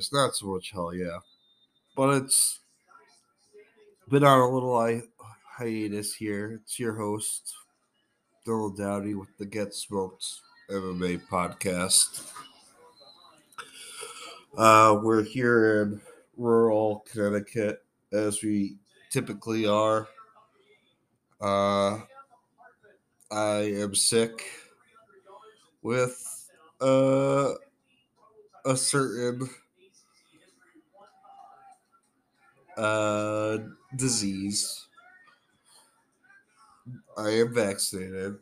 smokers! 0.00 0.10
Not 0.12 0.36
so 0.36 0.46
much 0.46 0.70
hell 0.70 0.94
yeah, 0.94 1.18
but 1.96 2.22
it's 2.22 2.60
been 4.08 4.24
on 4.24 4.40
a 4.40 4.48
little 4.48 4.80
hi- 4.80 5.02
hiatus 5.56 6.14
here. 6.14 6.60
It's 6.62 6.78
your 6.78 6.94
host, 6.94 7.54
Dylan 8.46 8.76
Dowdy, 8.76 9.14
with 9.14 9.36
the 9.38 9.46
Get 9.46 9.74
Smoked 9.74 10.24
MMA 10.70 11.22
podcast. 11.28 12.30
Uh, 14.56 14.98
we're 15.02 15.22
here 15.22 15.82
in 15.82 16.00
rural 16.36 17.04
Connecticut, 17.10 17.84
as 18.12 18.42
we 18.42 18.76
typically 19.10 19.66
are. 19.66 20.08
Uh, 21.40 22.00
I 23.30 23.72
am 23.76 23.94
sick 23.94 24.44
with 25.82 26.50
uh, 26.80 27.52
a 28.64 28.76
certain 28.76 29.48
uh, 32.82 33.58
disease. 33.96 34.88
I 37.16 37.30
am 37.30 37.54
vaccinated. 37.54 38.36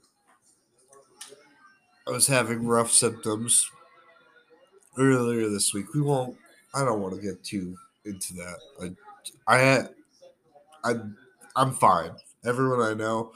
I 2.08 2.10
was 2.10 2.27
having 2.27 2.66
rough 2.66 2.91
symptoms 2.91 3.70
earlier 4.98 5.48
this 5.50 5.74
week. 5.74 5.92
We 5.94 6.00
won't. 6.00 6.36
I 6.74 6.84
don't 6.84 7.00
want 7.02 7.14
to 7.14 7.20
get 7.20 7.44
too 7.44 7.77
into 8.06 8.32
that. 8.34 8.97
I, 9.47 9.55
I, 9.55 9.88
I, 10.84 10.94
I'm 11.54 11.72
fine. 11.72 12.12
Everyone 12.44 12.80
I 12.80 12.94
know 12.94 13.32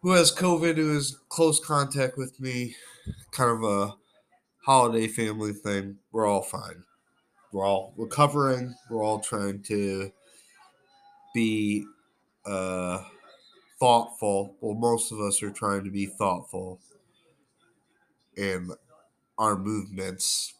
who 0.00 0.12
has 0.12 0.34
COVID, 0.34 0.76
who 0.76 0.96
is 0.96 1.18
close 1.28 1.60
contact 1.60 2.18
with 2.18 2.40
me, 2.40 2.74
kind 3.30 3.50
of 3.50 3.62
a 3.62 3.94
holiday 4.64 5.06
family 5.06 5.52
thing. 5.52 5.98
We're 6.10 6.26
all 6.26 6.42
fine. 6.42 6.82
We're 7.52 7.66
all 7.66 7.92
recovering. 7.96 8.74
We're 8.90 9.04
all 9.04 9.20
trying 9.20 9.62
to 9.64 10.10
be 11.34 11.84
uh, 12.46 13.02
thoughtful. 13.78 14.56
Well, 14.60 14.74
most 14.74 15.12
of 15.12 15.20
us 15.20 15.42
are 15.42 15.50
trying 15.50 15.84
to 15.84 15.90
be 15.90 16.06
thoughtful 16.06 16.80
in 18.36 18.70
our 19.38 19.56
movements 19.56 20.54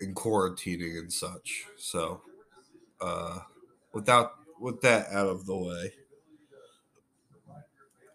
in 0.00 0.14
quarantining 0.14 0.98
and 0.98 1.12
such. 1.12 1.64
So, 1.78 2.20
uh, 3.00 3.40
without 3.92 4.32
with 4.60 4.82
that 4.82 5.08
out 5.10 5.28
of 5.28 5.46
the 5.46 5.56
way, 5.56 5.92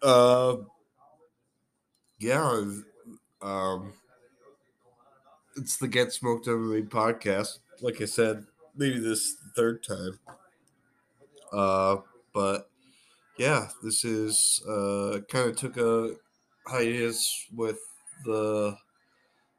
uh, 0.02 0.56
yeah, 2.18 2.64
um, 3.42 3.92
it's 5.56 5.76
the 5.76 5.88
Get 5.88 6.12
Smoked 6.12 6.46
MMA 6.46 6.88
podcast. 6.88 7.58
Like 7.80 8.00
I 8.00 8.04
said, 8.04 8.46
maybe 8.76 8.98
this 8.98 9.36
third 9.56 9.82
time. 9.82 10.18
Uh, 11.52 11.96
but 12.32 12.70
yeah, 13.38 13.68
this 13.82 14.04
is 14.04 14.62
uh 14.68 15.20
kind 15.28 15.50
of 15.50 15.56
took 15.56 15.76
a 15.76 16.14
hiatus 16.66 17.46
with 17.54 17.78
the 18.24 18.76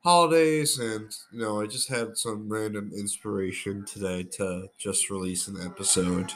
holidays, 0.04 0.80
and 0.80 1.14
you 1.32 1.40
know, 1.40 1.62
I 1.62 1.68
just 1.68 1.90
had 1.90 2.18
some 2.18 2.48
random 2.52 2.92
inspiration 2.96 3.86
today 3.86 4.24
to 4.24 4.70
just 4.78 5.10
release 5.10 5.48
an 5.48 5.62
episode. 5.62 6.34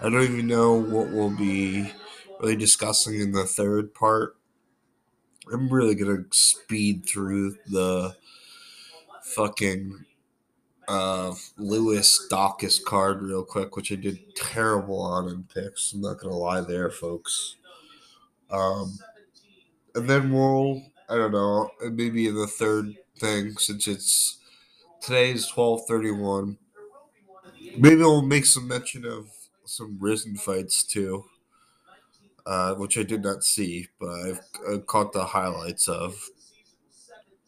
I 0.00 0.04
don't 0.04 0.22
even 0.22 0.46
know 0.46 0.74
what 0.74 1.10
we'll 1.10 1.36
be 1.36 1.92
really 2.40 2.56
discussing 2.56 3.20
in 3.20 3.32
the 3.32 3.44
third 3.44 3.94
part. 3.94 4.36
I'm 5.52 5.68
really 5.68 5.94
gonna 5.94 6.24
speed 6.32 7.06
through 7.06 7.56
the 7.66 8.16
fucking 9.24 10.04
uh 10.86 11.34
Lewis 11.56 12.26
Daukaus 12.30 12.82
card 12.82 13.22
real 13.22 13.44
quick, 13.44 13.74
which 13.74 13.90
I 13.90 13.96
did 13.96 14.36
terrible 14.36 15.00
on 15.00 15.28
in 15.28 15.44
picks. 15.44 15.92
I'm 15.92 16.02
not 16.02 16.18
gonna 16.18 16.36
lie 16.36 16.60
there, 16.60 16.90
folks. 16.90 17.56
Um 18.50 18.98
and 19.94 20.08
then 20.08 20.30
we'll 20.32 20.82
I 21.08 21.16
don't 21.16 21.32
know, 21.32 21.70
maybe 21.80 22.28
in 22.28 22.34
the 22.34 22.46
third 22.46 22.94
thing, 23.18 23.56
since 23.56 23.88
it's 23.88 24.38
today's 25.00 25.46
twelve 25.46 25.82
thirty 25.86 26.10
one. 26.10 26.58
Maybe 27.76 27.96
we'll 27.96 28.22
make 28.22 28.44
some 28.44 28.68
mention 28.68 29.04
of 29.04 29.28
some 29.64 29.96
Rizin 30.00 30.36
fights 30.36 30.84
too. 30.84 31.24
Uh, 32.46 32.74
which 32.74 32.98
I 32.98 33.02
did 33.02 33.22
not 33.22 33.42
see, 33.42 33.88
but 33.98 34.10
I've, 34.10 34.40
i 34.68 34.76
caught 34.76 35.14
the 35.14 35.24
highlights 35.24 35.88
of. 35.88 36.14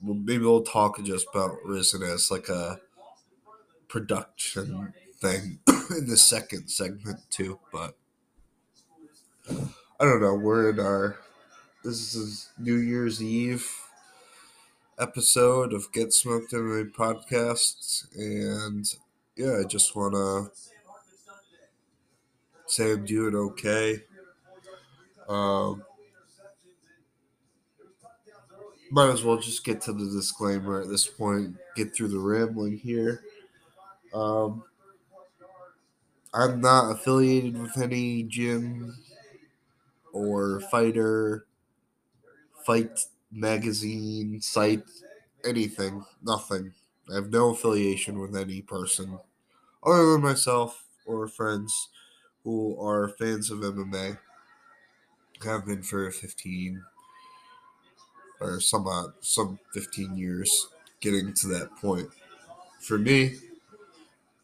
Well, 0.03 0.15
maybe 0.15 0.45
we'll 0.45 0.63
talk 0.63 1.03
just 1.03 1.27
about 1.33 1.57
Rizin 1.65 2.03
as 2.03 2.31
like 2.31 2.49
a 2.49 2.79
production 3.89 4.93
thing 5.17 5.61
in 5.91 6.07
the 6.07 6.17
second 6.17 6.69
segment 6.69 7.21
too. 7.31 7.59
But 7.73 7.97
I 9.49 10.05
don't 10.05 10.21
know. 10.21 10.35
We're 10.35 10.71
in 10.71 10.81
our 10.81 11.19
this 11.83 12.15
is 12.15 12.51
New 12.59 12.77
Year's 12.77 13.23
Eve 13.23 13.71
episode 14.99 15.73
of 15.73 15.93
Get 15.93 16.13
Smoked 16.13 16.53
MMA 16.53 16.93
podcast, 16.93 18.07
and 18.15 18.85
yeah, 19.37 19.61
I 19.61 19.65
just 19.65 19.95
want 19.95 20.15
to 20.15 20.51
say 22.67 22.93
I'm 22.93 23.05
doing 23.05 23.35
okay. 23.35 24.03
Um, 25.29 25.85
might 28.91 29.11
as 29.11 29.25
well 29.25 29.39
just 29.39 29.65
get 29.65 29.81
to 29.83 29.93
the 29.93 30.11
disclaimer 30.11 30.81
at 30.81 30.89
this 30.89 31.07
point. 31.07 31.57
Get 31.77 31.95
through 31.95 32.09
the 32.09 32.19
rambling 32.19 32.79
here. 32.79 33.23
Um, 34.15 34.65
I'm 36.33 36.61
not 36.61 36.93
affiliated 36.93 37.59
with 37.61 37.77
any 37.79 38.23
gym 38.23 38.97
or 40.13 40.61
fighter, 40.61 41.47
fight 42.65 43.01
magazine, 43.31 44.41
site, 44.41 44.85
anything. 45.45 46.05
Nothing. 46.23 46.75
I 47.11 47.15
have 47.17 47.31
no 47.31 47.51
affiliation 47.51 48.19
with 48.19 48.35
any 48.37 48.63
person 48.63 49.19
other 49.85 50.13
than 50.13 50.23
myself 50.23 50.87
or 51.07 51.29
friends 51.29 51.91
who 52.45 52.81
are 52.81 53.09
fans 53.09 53.51
of 53.51 53.61
MMA. 53.61 54.19
Have 55.45 55.65
been 55.65 55.83
for 55.83 56.11
15 56.11 56.85
or 58.41 58.61
some 58.61 58.87
uh, 58.87 59.09
some 59.21 59.59
15 59.73 60.17
years 60.17 60.69
getting 61.01 61.33
to 61.35 61.49
that 61.49 61.75
point 61.77 62.09
for 62.81 62.99
me. 62.99 63.37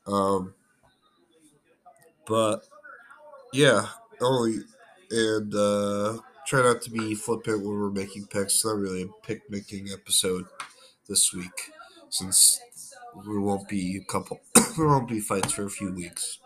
Um 0.07 0.55
but 2.27 2.65
yeah 3.53 3.87
only 4.21 4.59
and 5.11 5.55
uh 5.55 6.19
try 6.47 6.63
not 6.63 6.83
to 6.83 6.91
be 6.91 7.15
flippant 7.15 7.59
when 7.59 7.79
we're 7.79 7.91
making 7.91 8.27
picks. 8.27 8.55
It's 8.55 8.65
not 8.65 8.77
really 8.77 9.03
a 9.03 9.27
pick 9.27 9.49
making 9.49 9.89
episode 9.93 10.47
this 11.09 11.33
week 11.33 11.73
since 12.11 12.61
we 13.27 13.39
won't 13.39 13.69
be 13.69 13.97
a 13.97 14.13
couple 14.13 14.41
there 14.77 14.87
won't 14.87 15.09
be 15.09 15.21
fights 15.21 15.53
for 15.53 15.65
a 15.65 15.71
few 15.71 15.93
weeks. 15.93 16.39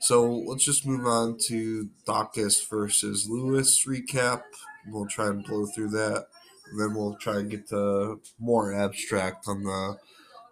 So 0.00 0.28
let's 0.32 0.64
just 0.64 0.84
move 0.84 1.06
on 1.06 1.38
to 1.46 1.88
Daukaus 2.06 2.68
versus 2.68 3.28
Lewis 3.28 3.86
recap 3.86 4.42
we'll 4.88 5.06
try 5.06 5.28
and 5.28 5.44
blow 5.44 5.66
through 5.66 5.90
that. 5.90 6.26
And 6.70 6.80
then 6.80 6.94
we'll 6.94 7.16
try 7.16 7.38
and 7.38 7.50
get 7.50 7.68
to 7.68 8.20
more 8.38 8.72
abstract 8.74 9.46
on 9.46 9.62
the 9.62 9.98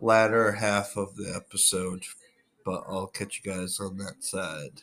latter 0.00 0.53
half 0.53 0.97
of 0.97 1.17
the 1.17 1.32
episode. 1.35 2.05
But 2.65 2.85
I'll 2.88 3.06
catch 3.06 3.41
you 3.43 3.53
guys 3.53 3.81
on 3.81 3.97
that 3.99 4.23
side. 4.23 4.82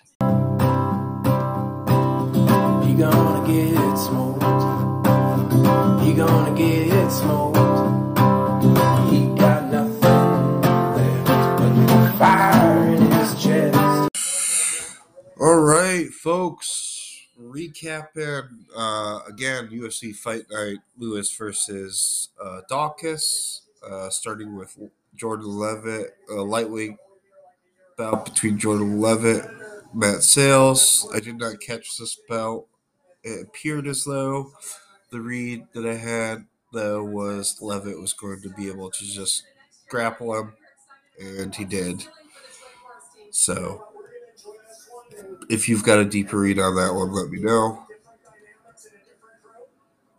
You 2.87 2.97
gonna 2.97 3.47
get 3.47 3.97
smoked. 3.97 4.41
You 6.05 6.13
gonna 6.15 6.57
get 6.57 7.09
smoked. 7.09 7.57
He 9.11 9.27
got 9.35 9.71
nothing 9.71 10.61
left 10.61 11.27
but 11.59 12.17
fire 12.17 12.87
in 12.87 13.11
his 13.11 13.43
chest. 13.43 14.09
All 15.39 15.59
right, 15.59 16.09
folks 16.09 16.96
recapping 17.41 18.49
uh, 18.75 19.19
again 19.27 19.69
UFC 19.69 20.15
Fight 20.15 20.43
Night 20.51 20.77
Lewis 20.97 21.33
versus 21.35 22.29
uh, 22.43 22.61
Daukaus, 22.69 23.61
uh, 23.87 24.09
starting 24.09 24.55
with 24.55 24.77
Jordan 25.15 25.47
Leavitt, 25.47 26.15
uh, 26.29 26.43
lightweight 26.43 26.97
bout 27.97 28.25
between 28.25 28.57
Jordan 28.57 29.01
Leavitt, 29.01 29.45
Matt 29.93 30.23
Sayles. 30.23 31.07
I 31.13 31.19
did 31.19 31.37
not 31.37 31.59
catch 31.59 31.97
this 31.97 32.17
bout. 32.27 32.65
It 33.23 33.47
appeared 33.47 33.87
as 33.87 34.03
though 34.03 34.53
the 35.11 35.19
read 35.19 35.65
that 35.73 35.85
I 35.85 35.95
had 35.95 36.45
though 36.73 37.03
was 37.03 37.61
Leavitt 37.61 37.99
was 37.99 38.13
going 38.13 38.41
to 38.41 38.49
be 38.49 38.67
able 38.67 38.91
to 38.91 39.05
just 39.05 39.43
grapple 39.89 40.37
him, 40.37 40.53
and 41.19 41.55
he 41.55 41.65
did. 41.65 42.05
So, 43.31 43.87
if 45.49 45.69
you've 45.69 45.83
got 45.83 45.99
a 45.99 46.05
deeper 46.05 46.39
read 46.39 46.59
on 46.59 46.75
that 46.75 46.93
one, 46.93 47.11
let 47.11 47.29
me 47.29 47.39
know. 47.39 47.85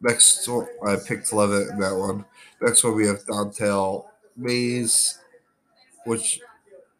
Next, 0.00 0.46
one, 0.48 0.66
I 0.86 0.96
picked 0.96 1.32
Leavitt 1.32 1.70
in 1.70 1.80
that 1.80 1.96
one. 1.96 2.24
Next 2.62 2.84
one, 2.84 2.94
we 2.94 3.06
have 3.06 3.26
Don'Tale 3.26 4.08
Mayes, 4.36 5.18
which 6.06 6.40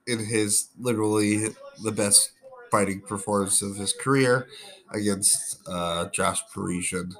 in 0.06 0.18
his 0.18 0.68
literally 0.78 1.48
the 1.84 1.92
best 1.92 2.32
fighting 2.70 3.00
performance 3.00 3.62
of 3.62 3.76
his 3.76 3.92
career 3.92 4.48
against 4.92 5.60
uh, 5.68 6.08
Josh 6.10 6.40
Parisian, 6.52 7.14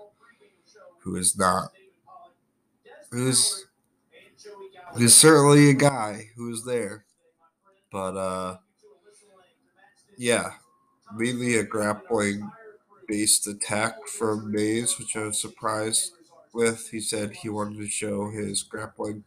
who 0.98 1.16
is 1.16 1.38
not, 1.38 1.70
who's, 3.10 3.66
who's 4.94 5.14
certainly 5.14 5.70
a 5.70 5.74
guy 5.74 6.30
who's 6.36 6.64
there, 6.64 7.04
but 7.92 8.16
uh, 8.16 8.56
yeah, 10.16 10.52
mainly 11.16 11.56
a 11.56 11.64
grappling 11.64 12.50
based 13.06 13.46
attack 13.46 14.06
from 14.06 14.52
Mayes, 14.52 14.98
which 14.98 15.16
I 15.16 15.24
was 15.24 15.40
surprised 15.40 16.12
with. 16.52 16.88
He 16.90 17.00
said 17.00 17.32
he 17.32 17.48
wanted 17.48 17.78
to 17.78 17.88
show 17.88 18.30
his 18.30 18.62
grappling. 18.62 19.24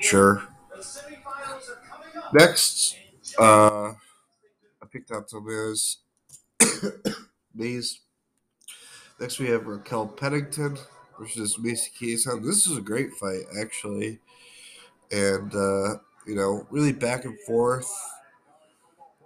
Sure. 0.00 0.42
Next, 2.32 2.96
uh, 3.38 3.92
I 3.92 4.86
picked 4.90 5.12
out 5.12 5.30
some 5.30 5.44
Mayes. 7.54 8.00
Next, 9.20 9.38
we 9.38 9.48
have 9.48 9.66
Raquel 9.66 10.08
Pennington 10.08 10.78
versus 11.18 11.58
Macy 11.58 11.90
Chiasson. 11.98 12.44
This 12.44 12.66
is 12.66 12.76
a 12.76 12.82
great 12.82 13.12
fight, 13.12 13.44
actually. 13.60 14.18
And, 15.10 15.54
uh, 15.54 15.96
you 16.26 16.34
know, 16.34 16.66
really 16.70 16.92
back 16.92 17.24
and 17.24 17.38
forth 17.40 17.90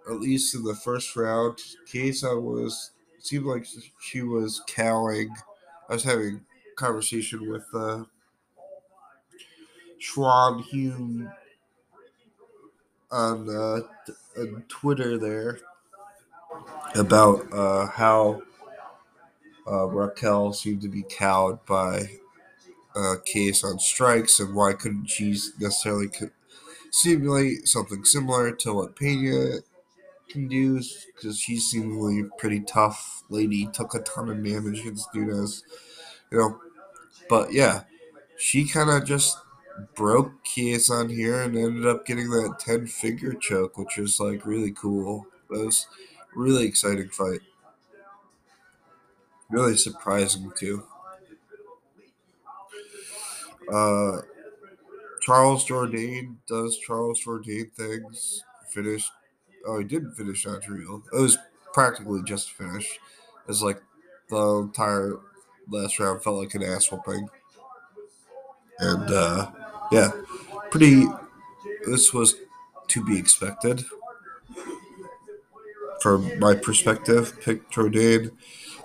at 0.09 0.21
least 0.21 0.55
in 0.55 0.65
the 0.65 0.75
first 0.75 1.17
round, 1.17 1.59
Chiesa 1.87 2.39
was 2.39 2.91
seemed 3.19 3.45
like 3.45 3.67
she 4.01 4.23
was 4.23 4.63
cowing. 4.67 5.31
I 5.89 5.95
was 5.95 6.05
having 6.05 6.41
a 6.73 6.75
conversation 6.77 7.51
with 7.51 7.67
uh, 7.75 8.05
Schwan 10.01 10.63
Hume 10.65 11.31
on, 13.11 13.49
uh, 13.49 13.81
on 14.41 14.65
Twitter 14.69 15.19
there 15.19 15.59
about 16.95 17.53
uh, 17.53 17.87
how 17.87 18.43
uh, 19.67 19.87
Raquel 19.87 20.53
seemed 20.53 20.83
to 20.83 20.89
be 20.89 21.03
cowed 21.03 21.65
by 21.67 22.19
uh, 22.97 23.17
case 23.25 23.63
on 23.63 23.79
strikes 23.79 24.41
and 24.41 24.55
why 24.55 24.73
couldn't 24.73 25.07
she 25.07 25.31
necessarily 25.59 26.09
simulate 26.91 27.69
something 27.69 28.05
similar 28.05 28.51
to 28.53 28.73
what 28.75 28.97
Pena 28.97 29.59
can 30.31 30.49
do 30.49 30.81
because 31.15 31.39
she's 31.39 31.67
seemingly 31.67 32.21
a 32.21 32.37
pretty 32.39 32.61
tough 32.61 33.23
lady. 33.29 33.69
Took 33.73 33.95
a 33.95 34.01
ton 34.01 34.31
of 34.31 34.43
damage 34.45 34.81
against 34.81 35.15
Nunes, 35.15 35.65
you 36.31 36.39
know. 36.39 36.61
But 37.29 37.53
yeah, 37.53 37.83
she 38.37 38.67
kind 38.67 38.91
of 38.91 39.05
just 39.05 39.39
broke 39.95 40.33
on 40.91 41.09
here 41.09 41.43
and 41.43 41.57
ended 41.57 41.87
up 41.87 42.07
getting 42.07 42.31
that 42.31 42.59
10 42.59 42.87
figure 42.87 43.35
choke, 43.35 43.79
which 43.79 43.97
was 43.97 44.21
like 44.21 44.47
really 44.47 44.73
cool. 44.73 45.27
That 45.49 45.65
was 45.67 45.87
really 46.35 46.67
exciting 46.67 47.11
fight. 47.11 47.41
Really 49.49 49.77
surprising 49.77 50.53
too. 50.57 50.85
Uh, 53.73 54.23
Charles 55.23 55.67
Jourdain 55.67 56.37
does 56.47 56.79
Charles 56.79 57.25
Jourdain 57.25 57.73
things. 57.73 58.43
Finished 58.71 59.11
Oh, 59.67 59.79
he 59.79 59.85
didn't 59.85 60.15
finish 60.15 60.47
Montreal. 60.47 61.03
It 61.13 61.21
was 61.21 61.39
practically 61.73 62.23
just 62.25 62.51
a 62.51 62.55
finish. 62.55 62.99
It's 63.49 63.63
like 63.63 63.83
the 64.29 64.59
entire 64.59 65.17
last 65.69 65.99
round 65.99 66.23
felt 66.23 66.39
like 66.39 66.55
an 66.55 66.63
ass 66.63 66.91
whooping. 66.91 67.29
And 68.79 69.11
uh, 69.11 69.51
yeah, 69.93 70.11
pretty. 70.71 71.07
This 71.87 72.13
was 72.13 72.37
to 72.89 73.05
be 73.05 73.19
expected 73.19 73.85
from 76.01 76.39
my 76.39 76.55
perspective. 76.55 77.39
Pick 77.41 77.71
Jourdain. 77.71 78.31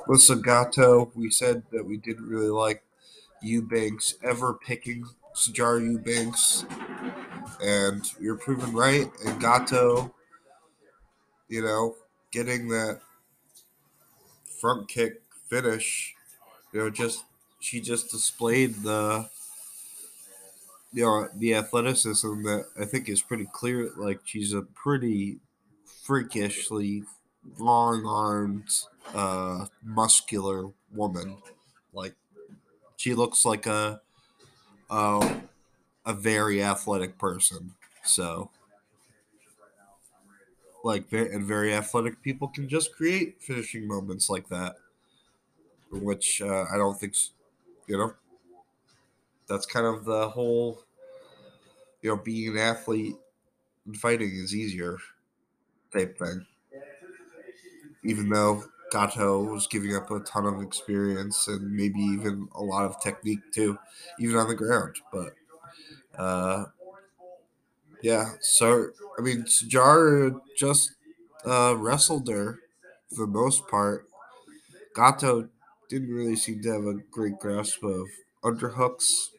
Melissa 0.08 0.36
Gatto, 0.36 1.12
we 1.16 1.32
said 1.32 1.64
that 1.72 1.84
we 1.84 1.98
didn't 1.98 2.28
really 2.28 2.50
like 2.50 2.84
Eubanks 3.42 4.16
ever 4.24 4.54
picking 4.54 5.06
Sijara 5.34 5.82
Eubanks. 5.82 6.66
And 7.64 8.04
we 8.20 8.30
were 8.30 8.38
proven 8.38 8.74
right. 8.74 9.10
And 9.26 9.40
Gatto 9.40 10.14
you 11.48 11.62
know, 11.62 11.96
getting 12.32 12.70
that 12.70 13.02
front 14.60 14.88
kick 14.88 15.22
finish, 15.48 16.16
you 16.74 16.80
know, 16.80 16.90
just 16.90 17.24
she 17.60 17.82
just 17.82 18.12
displayed 18.12 18.76
the 18.84 19.30
you 20.94 21.04
know 21.04 21.28
the 21.36 21.54
athleticism 21.56 22.44
that 22.44 22.66
I 22.80 22.86
think 22.86 23.10
is 23.10 23.22
pretty 23.22 23.46
clear. 23.52 23.92
Like 23.96 24.22
she's 24.26 24.54
a 24.54 24.62
pretty 24.62 25.40
freakishly 25.86 27.04
long 27.58 28.06
armed, 28.06 28.70
uh, 29.14 29.68
muscular 29.84 30.70
woman. 30.94 31.38
Like 31.94 32.16
she 32.98 33.14
looks 33.14 33.46
like 33.46 33.66
a 33.68 34.02
uh, 34.90 35.40
a 36.06 36.14
very 36.14 36.64
athletic 36.64 37.18
person. 37.18 37.76
So 38.04 38.52
like 40.86 41.12
and 41.14 41.46
very 41.46 41.74
athletic 41.74 42.22
people 42.24 42.48
can 42.50 42.70
just 42.70 42.96
create 42.96 43.42
finishing 43.44 43.88
moments 43.88 44.30
like 44.30 44.50
that, 44.50 44.78
which 45.92 46.42
uh, 46.42 46.66
I 46.72 46.78
don't 46.78 47.00
think, 47.00 47.16
you 47.88 47.98
know, 47.98 48.14
that's 49.48 49.66
kind 49.66 49.86
of 49.86 50.06
the 50.06 50.30
whole, 50.30 50.84
you 52.02 52.10
know, 52.10 52.18
being 52.22 52.50
an 52.52 52.58
athlete 52.58 53.16
and 53.86 53.98
fighting 53.98 54.32
is 54.36 54.56
easier 54.56 54.98
type 55.94 56.18
thing. 56.20 56.46
Even 58.04 58.30
though 58.30 58.64
Gatto 58.92 59.44
was 59.44 59.68
giving 59.68 59.96
up 59.96 60.12
a 60.12 60.20
ton 60.22 60.46
of 60.46 60.62
experience 60.62 61.48
and 61.48 61.72
maybe 61.72 62.00
even 62.00 62.48
a 62.56 62.62
lot 62.62 62.86
of 62.86 63.02
technique 63.02 63.52
too, 63.52 63.78
even 64.20 64.36
on 64.36 64.48
the 64.48 64.56
ground. 64.56 64.96
But 65.12 65.36
uh, 66.18 66.66
yeah, 68.06 68.34
so 68.40 68.90
I 69.18 69.24
mean, 69.24 69.46
Jar 69.68 70.30
just 70.56 70.92
uh, 71.44 71.76
wrestled 71.76 72.28
her 72.28 72.60
for 73.10 73.26
the 73.26 73.32
most 73.32 73.68
part. 73.68 74.06
Gatto 74.96 75.50
didn't 75.90 76.14
really 76.14 76.36
seem 76.36 76.62
to 76.62 76.72
have 76.72 76.86
a 76.86 77.02
great 77.10 77.40
grasp 77.40 77.84
of 77.84 78.06
underhooks, 78.44 79.30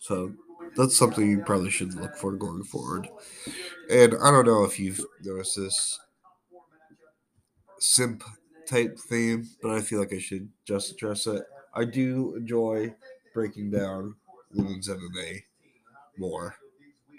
so 0.00 0.32
that's 0.76 0.96
something 0.96 1.30
you 1.30 1.44
probably 1.44 1.70
should 1.70 1.94
look 1.94 2.16
for 2.16 2.32
going 2.32 2.64
forward. 2.64 3.08
And 3.88 4.14
I 4.20 4.32
don't 4.32 4.46
know 4.46 4.64
if 4.64 4.80
you've 4.80 5.00
noticed 5.22 5.54
this 5.54 6.00
simp 7.78 8.24
type 8.66 8.98
theme, 8.98 9.50
but 9.62 9.70
I 9.70 9.82
feel 9.82 10.00
like 10.00 10.12
I 10.12 10.18
should 10.18 10.48
just 10.64 10.90
address 10.90 11.28
it. 11.28 11.44
I 11.74 11.84
do 11.84 12.34
enjoy 12.34 12.92
breaking 13.34 13.70
down 13.70 14.16
women's 14.52 14.88
MMA 14.88 15.44
more 16.18 16.56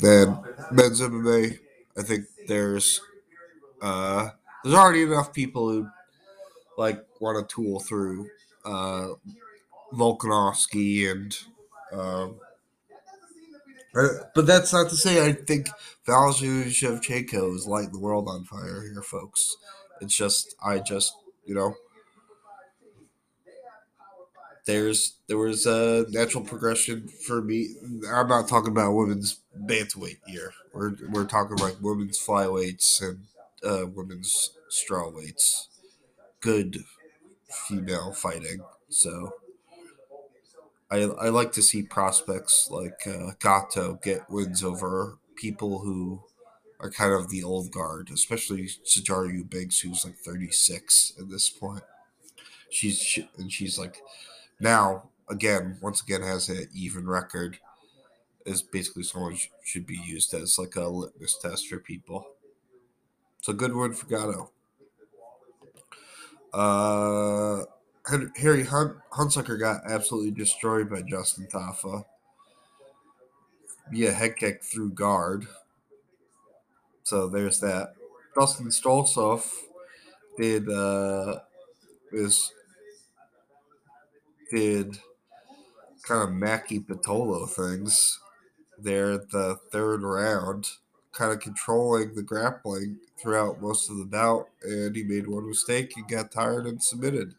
than 0.02 0.38
men's 0.72 1.02
MMA. 1.02 1.60
I 1.98 2.02
think 2.02 2.26
there's 2.48 3.02
uh, 3.82 4.30
there's 4.64 4.76
already 4.76 5.04
enough 5.04 5.34
people 5.34 5.70
who 5.70 5.88
like 6.78 7.04
want 7.20 7.48
to 7.48 7.56
tool 7.56 7.80
through 7.80 8.30
uh, 8.66 9.10
Volkanovski 9.94 11.10
and. 11.12 11.38
Um, 11.92 12.40
but 13.94 14.46
that's 14.46 14.72
not 14.72 14.90
to 14.90 14.96
say 14.96 15.26
I 15.26 15.34
think 15.34 15.68
Valentina 16.06 16.64
Shevchenko 16.64 17.54
is 17.54 17.68
lighting 17.68 17.92
the 17.92 18.00
world 18.00 18.30
on 18.30 18.46
fire 18.46 18.84
here, 18.84 19.02
folks. 19.02 19.58
It's 20.00 20.16
just 20.16 20.56
I 20.64 20.80
just 20.80 21.14
you 21.46 21.54
know 21.54 21.76
there's 24.66 25.16
there 25.28 25.38
was 25.38 25.66
a 25.66 26.06
natural 26.10 26.44
progression 26.44 27.08
for 27.08 27.42
me. 27.42 27.76
I'm 28.12 28.28
not 28.28 28.48
talking 28.48 28.72
about 28.72 28.94
women's 28.94 29.40
bantamweight 29.60 30.20
here. 30.28 30.54
We're 30.74 30.96
we're 31.10 31.26
talking 31.26 31.58
like 31.58 31.78
women's 31.82 32.20
flyweights 32.20 33.02
and 33.02 33.26
uh, 33.66 33.88
women's 33.88 34.52
strawweights. 34.70 35.68
good 36.42 36.84
female 37.68 38.14
fighting. 38.14 38.62
So 38.90 39.34
I 40.90 41.04
I 41.04 41.30
like 41.30 41.52
to 41.54 41.62
see 41.62 41.84
prospects 41.84 42.70
like 42.70 43.08
uh, 43.08 43.32
Gatto 43.40 44.00
get 44.04 44.30
wins 44.30 44.64
over 44.64 45.18
people 45.36 45.80
who 45.80 46.24
are 46.80 46.90
kind 46.92 47.14
of 47.14 47.30
the 47.30 47.44
old 47.44 47.72
guard, 47.72 48.10
especially 48.14 48.68
Sajaru 48.86 49.48
Biggs, 49.50 49.80
who's 49.80 50.04
like 50.04 50.18
36 50.18 51.14
at 51.20 51.30
this 51.30 51.50
point. 51.50 51.84
She's 52.70 53.00
she, 53.00 53.30
and 53.38 53.52
she's 53.52 53.78
like 53.78 53.98
now 54.62 55.10
again 55.30 55.78
once 55.82 56.02
again 56.02 56.22
has 56.22 56.50
an 56.50 56.68
even 56.74 57.08
record. 57.08 57.58
Is 58.44 58.64
basically 58.64 59.04
someone 59.04 59.36
sh- 59.36 59.50
should 59.64 59.86
be 59.86 59.98
used 59.98 60.34
as 60.34 60.58
like 60.58 60.76
a 60.76 60.88
litmus 60.88 61.38
test 61.38 61.68
for 61.68 61.78
people. 61.78 62.26
It's 63.38 63.50
a 63.50 63.54
good 63.54 63.76
word 63.76 63.96
for 63.96 64.08
Gatto. 64.08 64.52
Uh, 66.54 67.66
Harry 68.36 68.64
Hunt 68.64 68.98
Hunsucker 69.12 69.60
got 69.60 69.82
absolutely 69.86 70.32
destroyed 70.32 70.90
by 70.90 71.02
Justin 71.04 71.48
Tafa. 71.54 72.04
Via 73.92 74.12
head 74.12 74.38
kick 74.38 74.64
through 74.64 74.92
guard. 74.92 75.46
So 77.04 77.28
there's 77.28 77.60
that. 77.60 77.94
Dustin 78.36 78.68
Stoltzfus 78.68 79.48
did 80.38 80.70
uh 80.70 81.40
is 82.12 82.54
did 84.52 85.00
kind 86.04 86.24
of 86.24 86.32
Mackie 86.36 86.80
Patolo 86.80 87.50
things 87.50 88.20
there 88.78 89.12
at 89.12 89.30
the 89.30 89.58
third 89.72 90.02
round, 90.02 90.68
kind 91.14 91.32
of 91.32 91.40
controlling 91.40 92.14
the 92.16 92.24
grappling 92.24 92.98
throughout 93.18 93.62
most 93.62 93.90
of 93.90 93.98
the 93.98 94.06
bout, 94.06 94.48
and 94.64 94.96
he 94.96 95.04
made 95.04 95.28
one 95.28 95.48
mistake 95.48 95.94
and 95.96 96.08
got 96.08 96.32
tired 96.32 96.66
and 96.66 96.84
submitted. 96.84 97.34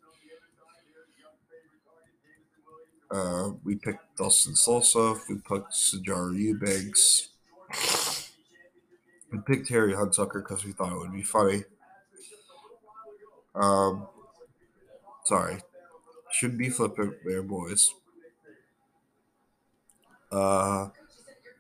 Uh, 3.10 3.50
we 3.62 3.74
picked 3.74 4.16
Dustin 4.16 4.54
Stoltzfus, 4.54 5.28
we 5.28 5.34
picked 5.36 5.72
Sijara 5.72 6.34
Eubanks, 6.34 7.28
we 9.30 9.38
picked 9.46 9.68
Harry 9.68 9.92
Hunsucker 9.92 10.42
because 10.42 10.64
we 10.64 10.72
thought 10.72 10.92
it 10.92 10.98
would 10.98 11.12
be 11.12 11.22
funny. 11.22 11.64
Um, 13.54 14.06
sorry, 15.24 15.58
should 16.32 16.58
be 16.58 16.68
flippant 16.68 17.14
there, 17.24 17.42
boys. 17.42 17.94
Uh, 20.30 20.88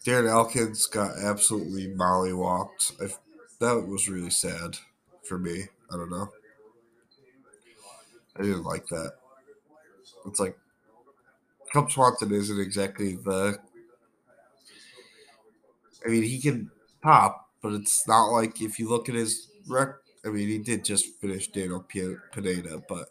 Darren 0.04 0.30
Elkins 0.30 0.86
got 0.86 1.18
absolutely 1.18 1.88
mollywalked. 1.88 2.92
I, 3.00 3.12
that 3.60 3.86
was 3.86 4.08
really 4.08 4.30
sad 4.30 4.78
for 5.22 5.38
me. 5.38 5.64
I 5.92 5.96
don't 5.96 6.10
know. 6.10 6.32
I 8.36 8.42
didn't 8.42 8.64
like 8.64 8.86
that. 8.88 9.12
It's 10.26 10.40
like 10.40 10.56
Cub 11.72 11.90
Swanson 11.90 12.32
isn't 12.32 12.60
exactly 12.60 13.16
the. 13.16 13.58
I 16.04 16.08
mean, 16.08 16.22
he 16.22 16.40
can 16.40 16.70
pop, 17.02 17.48
but 17.62 17.74
it's 17.74 18.08
not 18.08 18.28
like 18.28 18.60
if 18.60 18.78
you 18.78 18.88
look 18.88 19.08
at 19.08 19.14
his 19.14 19.48
rec. 19.68 19.90
I 20.24 20.28
mean, 20.28 20.48
he 20.48 20.58
did 20.58 20.84
just 20.84 21.20
finish 21.20 21.48
Daniel 21.48 21.84
Pineda, 22.32 22.82
but 22.88 23.08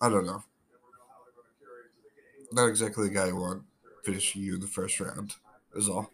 I 0.00 0.08
don't 0.08 0.26
know. 0.26 0.42
Not 2.52 2.68
exactly 2.68 3.08
the 3.08 3.14
guy 3.14 3.28
who 3.28 3.40
want 3.40 3.62
finishing 4.04 4.42
you 4.42 4.54
in 4.54 4.60
the 4.60 4.66
first 4.66 5.00
round. 5.00 5.34
Is 5.74 5.88
all. 5.88 6.12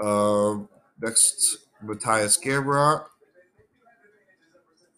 Um, 0.00 0.68
next, 1.00 1.58
Matthias 1.82 2.38
Gamrot. 2.38 3.04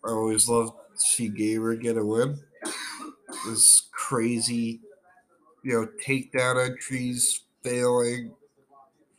I 0.05 0.11
always 0.11 0.49
love 0.49 0.69
to 0.95 1.01
see 1.01 1.29
Gamer 1.29 1.75
get 1.77 1.97
a 1.97 2.05
win. 2.05 2.39
This 3.47 3.89
crazy, 3.93 4.81
you 5.63 5.73
know, 5.73 5.89
takedown 6.05 6.65
entries 6.65 7.43
failing, 7.63 8.33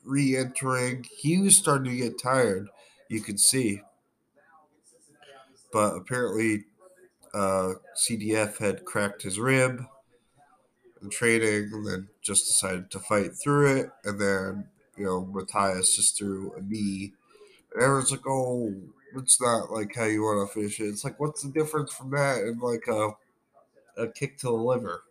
re-entering. 0.06 1.06
He 1.12 1.40
was 1.40 1.58
starting 1.58 1.92
to 1.92 1.98
get 1.98 2.22
tired. 2.22 2.70
You 3.10 3.22
could 3.22 3.40
see, 3.40 3.82
but 5.72 5.96
apparently, 5.96 6.66
uh, 7.38 7.76
CDF 7.96 8.58
had 8.58 8.84
cracked 8.84 9.22
his 9.22 9.40
rib 9.40 9.86
in 11.02 11.10
training, 11.10 11.70
and 11.72 11.86
then 11.88 12.08
just 12.22 12.48
decided 12.48 12.90
to 12.92 13.00
fight 13.00 13.36
through 13.36 13.78
it. 13.78 13.90
And 14.04 14.20
then, 14.20 14.68
you 14.98 15.06
know, 15.06 15.26
Matthias 15.26 15.96
just 15.96 16.18
threw 16.18 16.54
a 16.58 16.62
knee. 16.62 17.14
And 17.74 17.84
everyone's 17.84 18.12
like, 18.12 18.28
"Oh, 18.28 18.74
it's 19.16 19.42
not 19.42 19.72
like 19.72 19.96
how 19.96 20.06
you 20.06 20.24
want 20.24 20.50
to 20.50 20.54
finish 20.54 20.80
it." 20.80 20.88
It's 20.88 21.04
like, 21.04 21.20
what's 21.20 21.44
the 21.44 21.50
difference 21.52 21.94
from 21.94 22.12
that 22.12 22.40
and 22.44 22.62
like 22.62 22.88
a 22.88 23.12
a 23.98 24.08
kick 24.08 24.38
to 24.40 24.48
the 24.48 24.54
liver? 24.54 25.04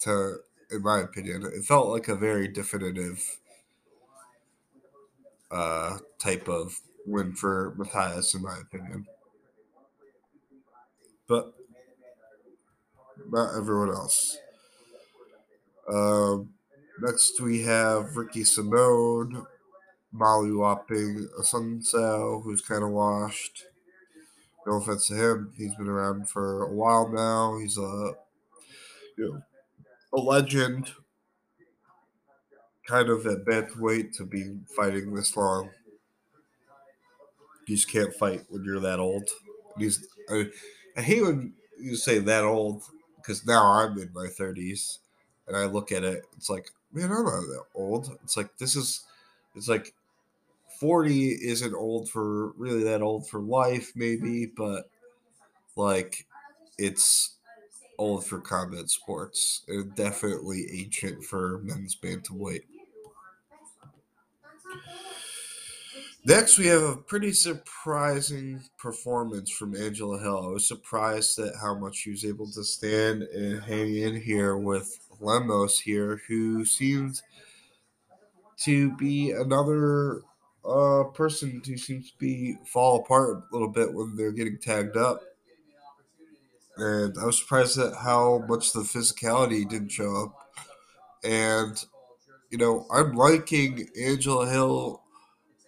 To, 0.00 0.40
in 0.70 0.82
my 0.82 1.00
opinion, 1.00 1.44
it 1.44 1.64
felt 1.64 1.88
like 1.88 2.08
a 2.08 2.16
very 2.16 2.48
definitive 2.48 3.38
uh, 5.50 5.98
type 6.18 6.48
of 6.48 6.80
win 7.06 7.34
for 7.34 7.74
Matthias, 7.76 8.34
in 8.34 8.42
my 8.42 8.58
opinion. 8.60 9.06
But 11.28 11.52
not 13.30 13.56
everyone 13.56 13.90
else. 13.90 14.38
Um, 15.92 16.50
next, 17.00 17.40
we 17.40 17.62
have 17.62 18.16
Ricky 18.16 18.44
Simon, 18.44 19.46
Molly 20.12 20.52
Whopping, 20.52 21.28
Asuncao, 21.40 22.42
who's 22.42 22.60
kind 22.60 22.82
of 22.84 22.90
washed. 22.90 23.64
No 24.66 24.74
offense 24.74 25.08
to 25.08 25.14
him, 25.14 25.52
he's 25.56 25.74
been 25.74 25.88
around 25.88 26.28
for 26.28 26.62
a 26.62 26.72
while 26.72 27.08
now. 27.08 27.58
He's 27.58 27.76
a 27.78 28.12
you 29.18 29.24
know 29.24 29.42
a 30.14 30.20
legend, 30.20 30.92
kind 32.86 33.08
of 33.08 33.26
at 33.26 33.44
bantamweight 33.44 34.16
to 34.18 34.24
be 34.24 34.58
fighting 34.76 35.14
this 35.14 35.36
long. 35.36 35.70
You 37.66 37.76
just 37.76 37.90
can't 37.90 38.14
fight 38.14 38.42
when 38.50 38.64
you're 38.64 38.80
that 38.80 39.00
old. 39.00 39.28
He's 39.78 40.06
I, 40.30 40.46
I 40.96 41.00
hate 41.02 41.22
when 41.22 41.54
you 41.80 41.96
say 41.96 42.18
that 42.18 42.44
old 42.44 42.82
because 43.16 43.46
now 43.46 43.64
I'm 43.64 43.98
in 43.98 44.10
my 44.12 44.26
30s 44.26 44.98
and 45.46 45.56
I 45.56 45.64
look 45.64 45.92
at 45.92 46.04
it. 46.04 46.24
It's 46.36 46.50
like, 46.50 46.70
man, 46.92 47.10
I'm 47.10 47.24
not 47.24 47.40
that 47.40 47.64
old. 47.74 48.16
It's 48.22 48.36
like 48.36 48.56
this 48.58 48.76
is, 48.76 49.04
it's 49.54 49.68
like 49.68 49.94
40 50.80 51.28
isn't 51.30 51.74
old 51.74 52.08
for 52.08 52.48
really 52.52 52.82
that 52.84 53.02
old 53.02 53.28
for 53.28 53.40
life, 53.40 53.92
maybe, 53.94 54.46
but 54.46 54.90
like 55.76 56.26
it's 56.78 57.36
old 57.98 58.26
for 58.26 58.40
combat 58.40 58.90
sports 58.90 59.62
and 59.68 59.94
definitely 59.94 60.66
ancient 60.72 61.24
for 61.24 61.60
men's 61.62 61.94
bantamweight. 61.94 62.64
Next, 66.24 66.56
we 66.56 66.66
have 66.66 66.82
a 66.82 66.96
pretty 66.96 67.32
surprising 67.32 68.62
performance 68.78 69.50
from 69.50 69.74
Angela 69.74 70.20
Hill. 70.20 70.46
I 70.46 70.52
was 70.52 70.68
surprised 70.68 71.36
at 71.40 71.56
how 71.60 71.74
much 71.74 71.96
she 71.96 72.10
was 72.12 72.24
able 72.24 72.46
to 72.52 72.62
stand 72.62 73.24
and 73.24 73.60
hang 73.60 73.96
in 73.96 74.20
here 74.20 74.56
with 74.56 75.00
Lemos 75.18 75.80
here, 75.80 76.22
who 76.28 76.64
seemed 76.64 77.20
to 78.58 78.96
be 78.96 79.32
another 79.32 80.22
uh, 80.64 81.04
person 81.12 81.60
who 81.66 81.76
seems 81.76 82.12
to 82.12 82.18
be 82.18 82.56
fall 82.66 83.00
apart 83.00 83.38
a 83.38 83.52
little 83.52 83.68
bit 83.68 83.92
when 83.92 84.14
they're 84.14 84.30
getting 84.30 84.58
tagged 84.58 84.96
up. 84.96 85.22
And 86.76 87.16
I 87.20 87.26
was 87.26 87.40
surprised 87.40 87.78
at 87.78 87.94
how 87.96 88.44
much 88.48 88.72
the 88.72 88.82
physicality 88.82 89.68
didn't 89.68 89.90
show 89.90 90.24
up. 90.26 90.64
And, 91.24 91.84
you 92.50 92.58
know, 92.58 92.86
I'm 92.92 93.14
liking 93.14 93.88
Angela 94.00 94.48
Hill 94.48 95.01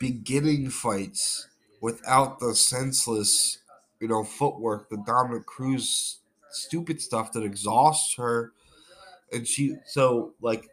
beginning 0.05 0.69
fights 0.69 1.49
without 1.81 2.39
the 2.39 2.55
senseless, 2.55 3.59
you 4.01 4.07
know, 4.07 4.23
footwork, 4.23 4.91
the 4.91 4.99
Dominick 4.99 5.47
Cruz 5.47 6.19
stupid 6.51 7.01
stuff 7.01 7.33
that 7.33 7.43
exhausts 7.43 8.17
her. 8.17 8.53
And 9.33 9.49
she, 9.49 9.77
so 9.87 10.35
like, 10.43 10.69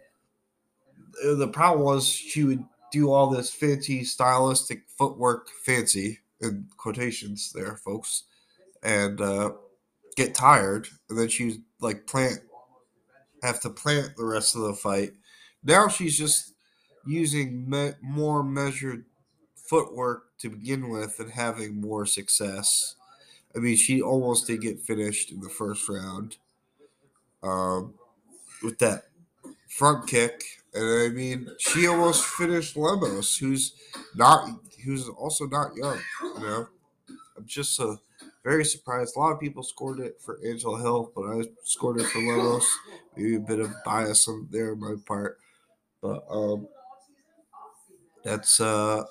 the 1.23 1.47
problem 1.47 1.85
was 1.85 2.09
she 2.09 2.43
would 2.43 2.65
do 2.91 3.09
all 3.09 3.29
this 3.29 3.49
fancy 3.49 4.03
stylistic 4.03 4.83
footwork, 4.97 5.47
fancy 5.63 6.19
in 6.41 6.67
quotations 6.75 7.53
there, 7.53 7.77
folks, 7.77 8.23
and 8.83 9.21
uh, 9.21 9.51
get 10.17 10.35
tired, 10.35 10.89
and 11.09 11.17
then 11.17 11.29
she 11.29 11.45
would 11.45 11.63
like 11.79 12.05
plant, 12.05 12.39
have 13.43 13.61
to 13.61 13.69
plant 13.69 14.17
the 14.17 14.25
rest 14.25 14.57
of 14.57 14.63
the 14.63 14.73
fight. 14.73 15.11
Now 15.63 15.87
she's 15.87 16.17
just 16.17 16.53
using 17.05 17.69
me- 17.69 17.93
more 18.01 18.43
measured 18.43 19.05
footwork 19.71 20.37
to 20.37 20.49
begin 20.49 20.89
with 20.89 21.17
and 21.21 21.31
having 21.31 21.79
more 21.79 22.05
success. 22.05 22.95
I 23.55 23.59
mean, 23.59 23.77
she 23.77 24.01
almost 24.01 24.45
did 24.45 24.59
get 24.59 24.81
finished 24.81 25.31
in 25.31 25.39
the 25.39 25.47
first 25.47 25.87
round 25.87 26.35
um, 27.41 27.93
with 28.61 28.79
that 28.79 29.03
front 29.69 30.09
kick. 30.09 30.43
And 30.73 30.83
I 30.83 31.15
mean, 31.15 31.47
she 31.57 31.87
almost 31.87 32.25
finished 32.25 32.75
Lemos, 32.75 33.37
who's 33.37 33.73
not, 34.13 34.49
was 34.85 35.07
also 35.07 35.47
not 35.47 35.73
young. 35.77 35.99
You 36.21 36.39
know, 36.41 36.67
I'm 37.37 37.45
just 37.45 37.79
uh, 37.79 37.95
very 38.43 38.65
surprised. 38.65 39.15
A 39.15 39.19
lot 39.19 39.31
of 39.31 39.39
people 39.39 39.63
scored 39.63 40.01
it 40.01 40.17
for 40.19 40.37
Angel 40.45 40.75
Hill, 40.75 41.13
but 41.15 41.23
I 41.27 41.43
scored 41.63 42.01
it 42.01 42.07
for 42.07 42.19
Lemos. 42.19 42.67
Maybe 43.15 43.35
a 43.37 43.39
bit 43.39 43.59
of 43.59 43.71
bias 43.85 44.27
on 44.27 44.49
there 44.51 44.73
on 44.73 44.81
my 44.81 44.95
part, 45.05 45.39
but 46.01 46.25
um, 46.29 46.67
that's 48.25 48.59
uh, 48.59 49.05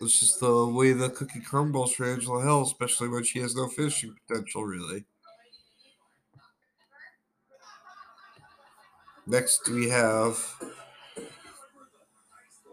it's 0.00 0.20
just 0.20 0.40
the 0.40 0.66
way 0.66 0.92
the 0.92 1.10
cookie 1.10 1.40
crumbles 1.40 1.92
for 1.92 2.04
Angela 2.04 2.42
Hill, 2.42 2.62
especially 2.62 3.08
when 3.08 3.24
she 3.24 3.40
has 3.40 3.54
no 3.54 3.68
finishing 3.68 4.14
potential, 4.26 4.64
really. 4.64 5.04
Next, 9.26 9.68
we 9.68 9.88
have 9.88 10.38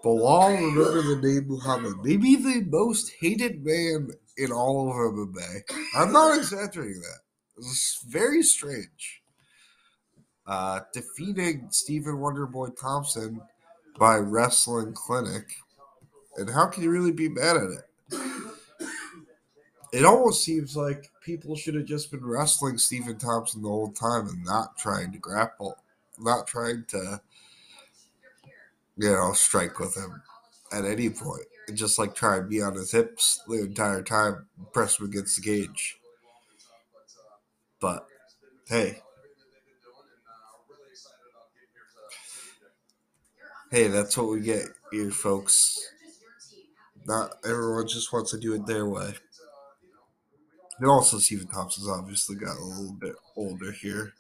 Belal. 0.04 0.76
Remember 0.76 1.02
the 1.02 1.28
name 1.28 1.48
Muhammad? 1.48 1.96
Maybe 2.04 2.36
the 2.36 2.64
most 2.70 3.12
hated 3.20 3.66
man 3.66 4.10
in 4.38 4.52
all 4.52 4.90
of 4.90 5.14
MMA. 5.14 5.62
I'm 5.96 6.12
not 6.12 6.38
exaggerating 6.38 7.02
that. 7.02 7.20
It's 7.58 8.04
very 8.08 8.44
strange. 8.44 9.22
Uh, 10.46 10.82
defeating 10.94 11.68
Stephen 11.72 12.16
Wonderboy 12.16 12.78
Thompson 12.80 13.40
by 13.98 14.18
Wrestling 14.18 14.94
Clinic. 14.94 15.46
And 16.38 16.50
how 16.50 16.66
can 16.68 16.84
you 16.84 16.90
really 16.90 17.12
be 17.12 17.30
mad 17.30 17.58
at 17.58 17.70
it? 17.70 17.90
It 19.94 20.06
almost 20.06 20.44
seems 20.44 20.76
like 20.76 21.12
people 21.22 21.56
should 21.56 21.76
have 21.76 21.86
just 21.86 22.10
been 22.10 22.26
wrestling 22.26 22.80
Stephen 22.80 23.20
Thompson 23.20 23.62
the 23.62 23.70
whole 23.70 23.92
time 23.92 24.28
and 24.28 24.44
not 24.44 24.76
trying 24.76 25.12
to 25.12 25.20
grapple, 25.20 25.78
not 26.20 26.48
trying 26.48 26.86
to, 26.88 27.22
you 28.98 29.12
know, 29.12 29.34
strike 29.34 29.80
with 29.80 29.96
him 29.96 30.24
at 30.72 30.84
any 30.84 31.12
point. 31.12 31.46
And 31.68 31.78
just 31.78 32.00
like 32.00 32.16
try 32.16 32.38
and 32.38 32.50
be 32.50 32.60
on 32.62 32.74
his 32.74 32.92
hips 32.92 33.42
the 33.48 33.62
entire 33.62 34.02
time, 34.02 34.48
press 34.74 35.00
him 35.00 35.06
against 35.06 35.36
the 35.36 35.44
cage. 35.44 35.98
But 37.80 38.08
hey, 38.68 38.98
hey, 43.70 43.88
that's 43.90 44.18
what 44.18 44.30
we 44.30 44.42
get 44.42 44.66
here, 44.92 45.12
folks. 45.12 45.93
Not 47.06 47.32
everyone 47.46 47.88
just 47.88 48.14
wants 48.14 48.32
to 48.32 48.40
do 48.40 48.54
it 48.54 48.66
their 48.66 48.88
way. 48.88 49.14
And 50.80 50.90
also, 50.90 51.18
Stephen 51.20 51.48
Thompson's 51.48 51.90
obviously 51.90 52.36
got 52.36 52.58
a 52.58 52.64
little 52.64 52.98
bit 53.00 53.16
older 53.36 53.72
here. 53.72 54.14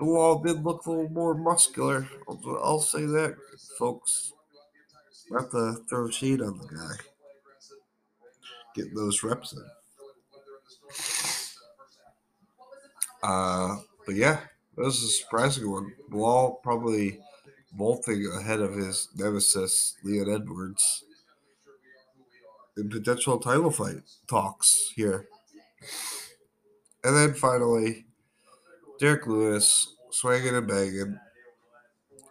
Belal 0.00 0.44
did 0.44 0.64
look 0.64 0.86
a 0.86 0.90
little 0.90 1.08
more 1.10 1.34
muscular. 1.34 2.08
I'll, 2.28 2.40
I'll 2.62 2.80
say 2.80 3.04
that, 3.04 3.36
folks. 3.78 4.32
Not 5.30 5.50
to 5.52 5.76
throw 5.88 6.10
shade 6.10 6.42
on 6.42 6.58
the 6.58 6.66
guy. 6.66 6.96
Getting 8.74 8.94
those 8.94 9.22
reps 9.22 9.52
in. 9.52 9.64
Uh, 13.22 13.76
but 14.04 14.14
yeah, 14.14 14.40
that 14.76 14.84
was 14.84 15.02
a 15.02 15.08
surprising 15.08 15.70
one. 15.70 15.92
Bilal 16.10 16.60
probably 16.62 17.18
vaulting 17.76 18.26
ahead 18.38 18.60
of 18.60 18.74
his 18.74 19.08
nemesis, 19.16 19.96
Leon 20.04 20.30
Edwards, 20.30 21.04
in 22.76 22.88
potential 22.88 23.38
title 23.38 23.70
fight 23.70 24.02
talks 24.28 24.92
here. 24.94 25.28
And 27.02 27.16
then 27.16 27.34
finally, 27.34 28.06
Derrick 28.98 29.26
Lewis 29.26 29.94
swinging 30.10 30.54
and 30.54 30.66
banging. 30.66 31.18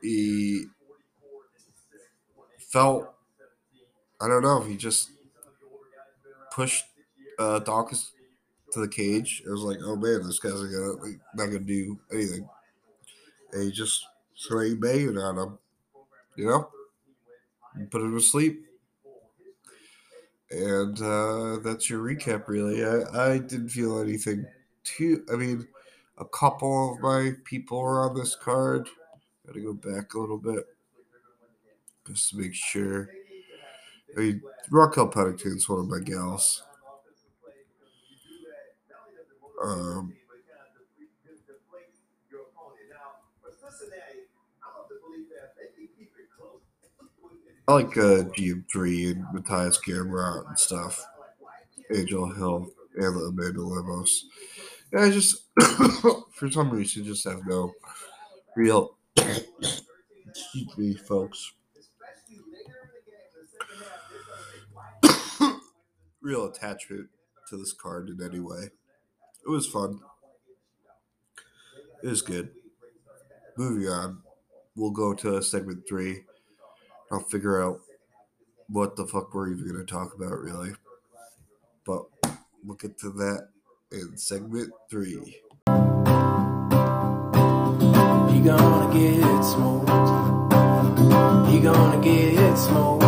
He 0.02 0.66
felt, 2.72 3.14
I 4.20 4.28
don't 4.28 4.42
know, 4.42 4.62
he 4.62 4.76
just 4.76 5.12
pushed 6.52 6.86
uh, 7.40 7.60
Daukaus 7.60 8.12
to 8.72 8.80
the 8.80 8.88
cage. 8.88 9.44
It 9.46 9.50
was 9.50 9.62
like, 9.62 9.78
oh 9.84 9.96
man, 9.96 10.24
this 10.26 10.40
guy's 10.40 10.54
gonna, 10.54 10.96
not 11.36 11.46
gonna 11.46 11.60
do 11.60 12.00
anything. 12.12 12.48
And 13.52 13.64
he 13.64 13.72
just 13.72 14.04
swing 14.36 14.80
banging 14.80 15.18
on 15.18 15.38
him, 15.38 15.60
you 16.36 16.48
know, 16.48 16.70
put 17.92 18.02
him 18.02 18.16
to 18.18 18.22
sleep. 18.22 18.66
And 20.54 21.02
uh, 21.02 21.58
that's 21.64 21.90
your 21.90 22.04
recap, 22.04 22.48
really. 22.48 22.86
I, 22.86 23.32
I 23.32 23.38
didn't 23.40 23.70
feel 23.70 24.00
anything 24.00 24.46
too. 24.84 25.26
I 25.34 25.36
mean, 25.36 25.68
a 26.20 26.26
couple 26.26 26.94
of 26.94 27.00
my 27.02 27.32
people 27.44 27.80
were 27.80 28.08
on 28.08 28.16
this 28.16 28.36
card. 28.36 28.88
Got 29.48 29.54
to 29.56 29.62
go 29.62 29.74
back 29.74 30.14
a 30.14 30.20
little 30.20 30.38
bit 30.38 30.66
just 32.08 32.30
to 32.30 32.38
make 32.38 32.54
sure. 32.54 33.10
I 34.16 34.20
mean, 34.20 34.44
Raquel 34.70 35.08
Pennington's 35.08 35.68
one 35.68 35.80
of 35.80 35.88
my 35.88 36.00
gals. 36.00 36.62
Um, 39.64 40.14
I 47.66 47.74
like 47.76 47.98
uh, 47.98 48.28
GM3 48.36 49.12
and 49.12 49.26
Matthias 49.34 49.80
Gamrot 49.80 50.50
and 50.50 50.60
stuff. 50.60 51.06
Angel 51.96 52.30
Hill 52.34 52.70
and 52.96 53.06
Amanda 53.06 53.62
Lemos. 53.62 54.26
Yeah, 54.92 55.04
I 55.04 55.12
just, 55.12 55.44
for 56.34 56.52
some 56.52 56.72
reason, 56.72 57.06
just 57.06 57.24
have 57.24 57.46
no 57.48 57.72
real, 58.58 58.98
excuse 59.16 60.78
me, 60.78 60.94
folks, 60.96 61.54
real 66.22 66.46
attachment 66.46 67.08
to 67.50 67.58
this 67.58 67.72
card 67.72 68.10
in 68.10 68.22
any 68.22 68.42
way. 68.42 68.72
It 69.46 69.50
was 69.50 69.68
fun. 69.68 70.02
It 72.04 72.08
was 72.08 72.22
good. 72.22 72.50
Moving 73.58 73.88
on, 73.88 74.22
we'll 74.76 74.92
go 74.92 75.14
to 75.14 75.42
segment 75.42 75.88
three. 75.88 76.24
I'll 77.14 77.20
figure 77.20 77.62
out 77.62 77.80
what 78.70 78.96
the 78.96 79.06
fuck 79.06 79.36
we're 79.36 79.52
even 79.52 79.72
going 79.72 79.86
to 79.86 79.92
talk 79.92 80.16
about, 80.16 80.40
really. 80.40 80.72
But 81.86 82.06
we'll 82.64 82.76
get 82.76 82.98
to 83.02 83.12
that 83.12 83.50
in 83.92 84.18
segment 84.18 84.74
three. 84.90 85.42
He 88.34 88.40
gonna 88.42 88.94
get 88.94 89.44
smoked. 89.44 89.90
He 91.52 91.60
gonna 91.60 92.04
get 92.04 92.56
smoked. 92.56 93.04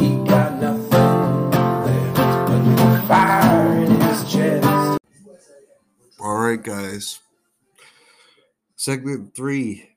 He 0.00 0.16
got 0.24 0.58
nothing 0.58 1.50
left 1.50 2.16
but 2.16 3.06
fire 3.06 3.76
in 3.84 4.00
his 4.00 4.32
chest. 4.32 4.98
All 6.18 6.38
right, 6.38 6.62
guys. 6.62 7.20
Segment 8.76 9.34
three. 9.34 9.95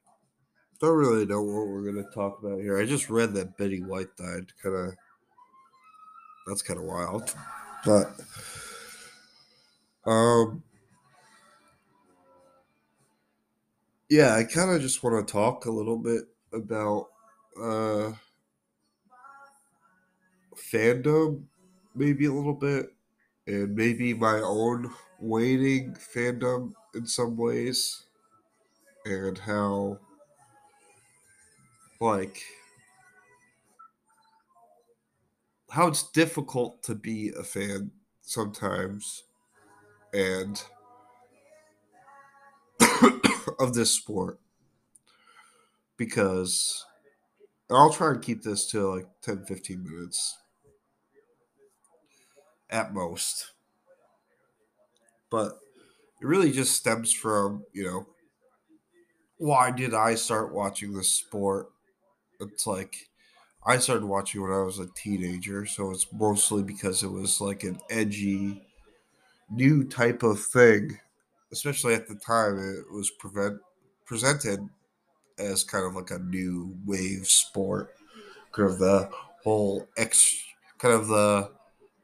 Don't 0.80 0.98
really 0.98 1.26
know 1.26 1.42
what 1.42 1.68
we're 1.68 1.92
to 2.04 2.10
talk 2.14 2.40
about 2.42 2.62
here. 2.62 2.80
I 2.80 2.86
just 2.86 3.10
read 3.10 3.34
that 3.34 3.58
Betty 3.58 3.82
White 3.82 4.16
died. 4.16 4.54
Kind 4.64 4.76
of. 4.76 4.96
That's 6.48 6.62
kind 6.62 6.80
of 6.80 6.86
wild. 6.86 7.34
But. 7.86 8.12
Um. 10.06 10.64
Yeah, 14.10 14.36
I 14.36 14.44
kind 14.44 14.72
of 14.72 14.82
just 14.82 15.04
want 15.04 15.28
to 15.28 15.32
talk 15.32 15.66
a 15.66 15.72
little 15.72 15.98
bit 15.98 16.24
about 16.54 17.08
uh 17.62 18.14
fandom, 20.56 21.44
maybe 21.94 22.26
a 22.26 22.34
little 22.34 22.54
bit, 22.54 22.88
and 23.46 23.76
maybe 23.76 24.14
my 24.14 24.40
own 24.40 24.92
waning 25.20 25.94
fandom 25.94 26.74
in 26.96 27.06
some 27.06 27.36
ways, 27.38 28.06
and 29.06 29.38
how 29.38 30.00
like 32.00 32.42
how 35.70 35.88
it's 35.88 36.10
difficult 36.12 36.82
to 36.84 36.96
be 36.96 37.32
a 37.38 37.44
fan 37.44 37.92
sometimes 38.22 39.24
and 40.14 40.64
of 43.60 43.74
this 43.74 43.92
sport. 43.92 44.40
Because 45.98 46.86
I'll 47.70 47.92
try 47.92 48.12
and 48.12 48.22
keep 48.22 48.42
this 48.42 48.66
to 48.68 48.88
like 48.88 49.08
10 49.22 49.46
15 49.46 49.84
minutes. 49.84 50.38
At 52.70 52.94
most. 52.94 53.52
But 55.30 55.60
it 56.22 56.26
really 56.26 56.52
just 56.52 56.76
stems 56.76 57.12
from 57.12 57.64
you 57.74 57.84
know 57.84 58.08
why 59.38 59.72
did 59.72 59.94
I 59.94 60.16
start 60.16 60.54
watching 60.54 60.94
this 60.94 61.10
sport 61.10 61.70
it's 62.40 62.68
like 62.68 63.10
I 63.66 63.78
started 63.78 64.06
watching 64.06 64.42
when 64.42 64.52
I 64.52 64.62
was 64.62 64.80
a 64.80 64.88
teenager, 64.96 65.66
so 65.66 65.92
it's 65.92 66.08
mostly 66.14 66.64
because 66.64 67.04
it 67.04 67.12
was 67.12 67.42
like 67.42 67.64
an 67.64 67.80
edgy, 67.90 68.64
new 69.50 69.84
type 69.84 70.24
of 70.24 70.42
thing. 70.42 71.00
Especially 71.52 71.96
at 71.96 72.08
the 72.08 72.16
time, 72.16 72.60
it 72.60 72.94
was 72.94 73.10
prevent, 73.12 73.60
presented 74.06 74.60
as 75.40 75.64
kind 75.64 75.86
of 75.86 75.96
like 75.96 76.12
a 76.12 76.20
new 76.20 76.78
wave 76.86 77.28
sport, 77.28 77.96
kind 78.52 78.70
of 78.70 78.80
the 78.80 79.10
whole 79.44 79.88
ex 79.98 80.36
kind 80.80 80.94
of 80.94 81.08
the 81.08 81.52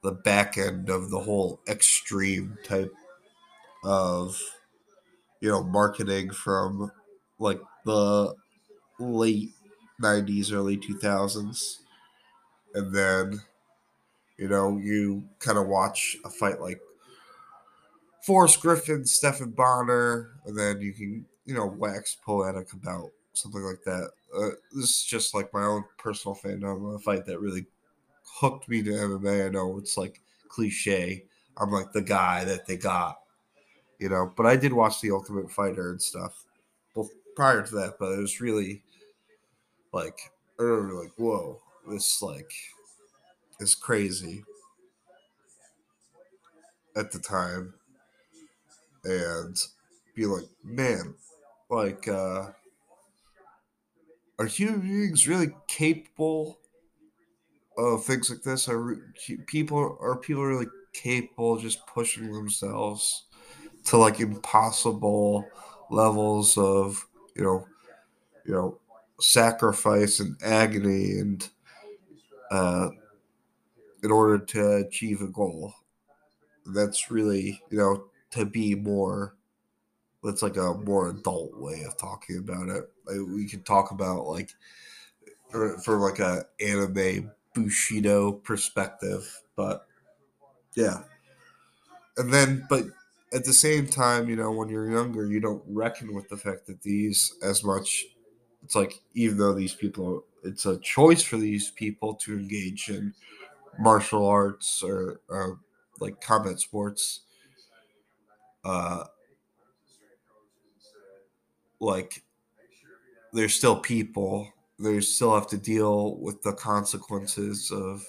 the 0.04 0.12
back 0.12 0.58
end 0.58 0.90
of 0.90 1.10
the 1.10 1.20
whole 1.20 1.60
extreme 1.68 2.58
type 2.64 2.94
of 3.84 4.40
you 5.42 5.50
know 5.50 5.64
marketing 5.64 6.32
from 6.32 6.92
like 7.40 7.62
the 7.86 8.34
late 9.00 9.52
90s 10.02 10.52
early 10.52 10.78
2000s 10.78 11.80
and 12.74 12.94
then 12.94 13.42
you 14.38 14.48
know 14.48 14.78
you 14.78 15.24
kind 15.40 15.58
of 15.58 15.68
watch 15.68 16.18
a 16.26 16.30
fight 16.30 16.60
like 16.60 16.80
Forrest 18.26 18.60
Griffin, 18.60 19.06
Stephan 19.06 19.52
Bonnar, 19.52 20.32
and 20.46 20.58
then 20.58 20.82
you 20.82 20.94
can 20.94 21.26
you 21.46 21.54
know 21.54 21.68
wax 21.68 22.16
poetic 22.16 22.74
about 22.74 23.12
something 23.34 23.62
like 23.62 23.84
that. 23.86 24.10
Uh, 24.36 24.50
this 24.74 24.90
is 24.90 25.04
just 25.04 25.36
like 25.36 25.54
my 25.54 25.64
own 25.64 25.84
personal 26.00 26.36
fandom 26.36 26.96
a 26.96 27.00
fight 27.00 27.26
that 27.28 27.40
really 27.40 27.68
hooked 28.40 28.68
me 28.68 28.82
to 28.82 28.90
MMA. 28.90 29.46
I 29.46 29.50
know 29.50 29.78
it's 29.78 29.96
like 29.96 30.22
cliche. 30.50 31.24
I'm 31.58 31.72
like 31.72 31.92
the 31.94 32.02
guy 32.02 32.44
that 32.46 32.66
they 32.66 32.78
got, 32.78 33.20
you 34.00 34.10
know. 34.10 34.34
But 34.36 34.48
I 34.48 34.56
did 34.56 34.74
watch 34.74 35.02
The 35.02 35.12
Ultimate 35.12 35.52
Fighter 35.52 35.92
and 35.92 36.02
stuff, 36.02 36.46
prior 37.36 37.62
to 37.62 37.76
that. 37.76 37.98
But 38.00 38.14
it 38.14 38.20
was 38.20 38.42
really 38.42 38.82
like 39.96 40.32
remember 40.60 41.04
like 41.04 41.14
whoa, 41.18 41.62
this 41.88 42.22
like 42.22 42.54
is 43.60 43.76
crazy 43.76 44.44
at 46.96 47.12
the 47.12 47.20
time, 47.20 47.74
and 49.04 49.58
be 50.16 50.26
like, 50.26 50.46
man, 50.64 51.16
like 51.70 52.08
uh 52.08 52.52
are 54.40 54.46
human 54.46 54.82
beings 54.82 55.28
really 55.28 55.54
capable 55.68 56.60
of 57.78 58.04
things 58.06 58.30
like 58.30 58.44
this? 58.44 58.68
Are 58.68 58.78
re- 58.82 59.38
people 59.48 59.98
are 60.00 60.18
people 60.18 60.46
really 60.46 60.68
capable 60.94 61.58
just 61.58 61.86
pushing 61.88 62.32
themselves 62.32 63.26
to 63.86 63.98
like 63.98 64.20
impossible 64.20 65.46
levels 65.92 66.58
of 66.58 67.08
you 67.36 67.44
know 67.44 67.68
you 68.46 68.54
know 68.54 68.80
sacrifice 69.20 70.20
and 70.20 70.36
agony 70.44 71.20
and 71.20 71.50
uh 72.52 72.90
in 74.04 74.12
order 74.12 74.38
to 74.38 74.76
achieve 74.76 75.22
a 75.22 75.28
goal. 75.28 75.74
That's 76.66 77.10
really 77.12 77.62
you 77.70 77.78
know 77.78 78.06
to 78.32 78.46
be 78.46 78.76
more 78.76 79.36
that's 80.24 80.42
like 80.42 80.58
a 80.58 80.74
more 80.74 81.10
adult 81.10 81.56
way 81.58 81.84
of 81.84 81.98
talking 81.98 82.38
about 82.38 82.70
it. 82.70 82.92
Like 83.06 83.20
we 83.28 83.48
could 83.48 83.66
talk 83.66 83.92
about 83.92 84.26
like 84.26 84.52
for 85.52 85.98
like 86.00 86.20
a 86.20 86.46
anime 86.60 87.32
bushido 87.54 88.34
perspective 88.34 89.42
but 89.56 89.88
yeah. 90.76 91.04
And 92.18 92.34
then 92.34 92.66
but 92.70 92.86
at 93.34 93.46
the 93.46 93.54
same 93.54 93.88
time 93.88 94.30
you 94.30 94.36
know 94.36 94.52
when 94.52 94.70
you're 94.70 94.90
younger 94.90 95.26
you 95.26 95.40
don't 95.40 95.64
reckon 95.68 96.14
with 96.14 96.28
the 96.30 96.38
fact 96.38 96.68
that 96.68 96.82
these 96.82 97.34
as 97.42 97.64
much 97.64 98.06
it's 98.66 98.76
like 98.76 99.02
even 99.16 99.38
though 99.40 99.54
these 99.56 99.76
people 99.76 100.26
it's 100.44 100.68
a 100.68 100.80
choice 100.80 101.24
for 101.24 101.38
these 101.38 101.72
people 101.72 102.16
to 102.16 102.38
engage 102.40 102.90
in 102.90 103.14
martial 103.80 104.28
arts 104.28 104.84
or, 104.84 105.22
or 105.30 105.60
like 106.02 106.22
combat 106.22 106.60
sports 106.60 107.22
uh 108.64 109.06
like 111.80 112.24
there's 113.34 113.54
still 113.54 113.78
people. 113.80 114.52
They 114.80 115.00
still 115.02 115.34
have 115.36 115.48
to 115.48 115.58
deal 115.58 116.18
with 116.18 116.42
the 116.44 116.54
consequences 116.54 117.72
of 117.72 118.04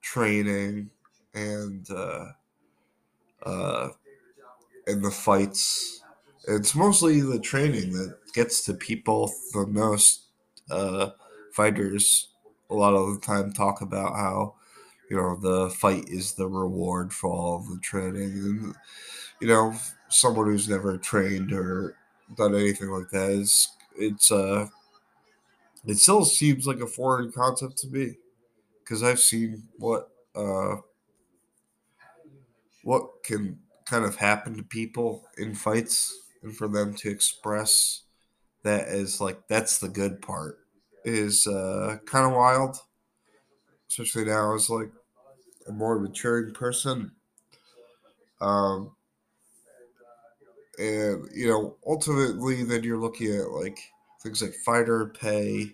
training 0.00 0.90
and 1.34 1.88
uh 1.90 2.26
uh 3.42 3.88
and 4.86 5.04
the 5.04 5.10
fights 5.10 6.02
it's 6.46 6.74
mostly 6.74 7.20
the 7.20 7.40
training 7.40 7.92
that 7.92 8.16
gets 8.32 8.64
to 8.64 8.74
people 8.74 9.32
the 9.52 9.66
most 9.66 10.24
uh 10.70 11.10
fighters 11.52 12.28
a 12.70 12.74
lot 12.74 12.94
of 12.94 13.14
the 13.14 13.26
time 13.26 13.52
talk 13.52 13.80
about 13.80 14.14
how 14.14 14.54
you 15.10 15.16
know 15.16 15.36
the 15.36 15.70
fight 15.70 16.04
is 16.08 16.32
the 16.34 16.46
reward 16.46 17.12
for 17.12 17.30
all 17.30 17.58
the 17.60 17.78
training 17.80 18.32
and 18.32 18.74
you 19.40 19.48
know 19.48 19.74
someone 20.08 20.46
who's 20.46 20.68
never 20.68 20.98
trained 20.98 21.52
or 21.52 21.96
done 22.36 22.54
anything 22.54 22.88
like 22.90 23.10
that 23.10 23.30
is 23.30 23.68
it's 23.96 24.32
uh 24.32 24.68
it 25.86 25.96
still 25.98 26.24
seems 26.24 26.66
like 26.66 26.80
a 26.80 26.86
foreign 26.86 27.30
concept 27.32 27.78
to 27.78 27.88
me. 27.88 28.16
Because 28.80 29.02
i've 29.02 29.20
seen 29.20 29.64
what 29.78 30.10
uh 30.34 30.76
what 32.82 33.22
can 33.24 33.58
kind 33.84 34.04
of 34.04 34.16
happen 34.16 34.56
to 34.56 34.62
people 34.62 35.24
in 35.38 35.54
fights 35.54 36.25
and 36.42 36.56
for 36.56 36.68
them 36.68 36.94
to 36.94 37.10
express 37.10 38.02
that 38.62 38.88
as 38.88 39.20
like 39.20 39.46
that's 39.48 39.78
the 39.78 39.88
good 39.88 40.20
part 40.20 40.58
is 41.04 41.46
uh 41.46 41.98
kind 42.06 42.26
of 42.26 42.32
wild. 42.32 42.76
Especially 43.88 44.24
now 44.24 44.54
as 44.54 44.68
like 44.68 44.90
a 45.68 45.72
more 45.72 45.98
maturing 45.98 46.52
person. 46.52 47.12
Um 48.40 48.96
and 50.78 51.28
you 51.34 51.48
know 51.48 51.76
ultimately 51.86 52.62
then 52.64 52.82
you're 52.82 52.98
looking 52.98 53.32
at 53.34 53.50
like 53.50 53.78
things 54.22 54.42
like 54.42 54.54
fighter 54.64 55.06
pay. 55.06 55.72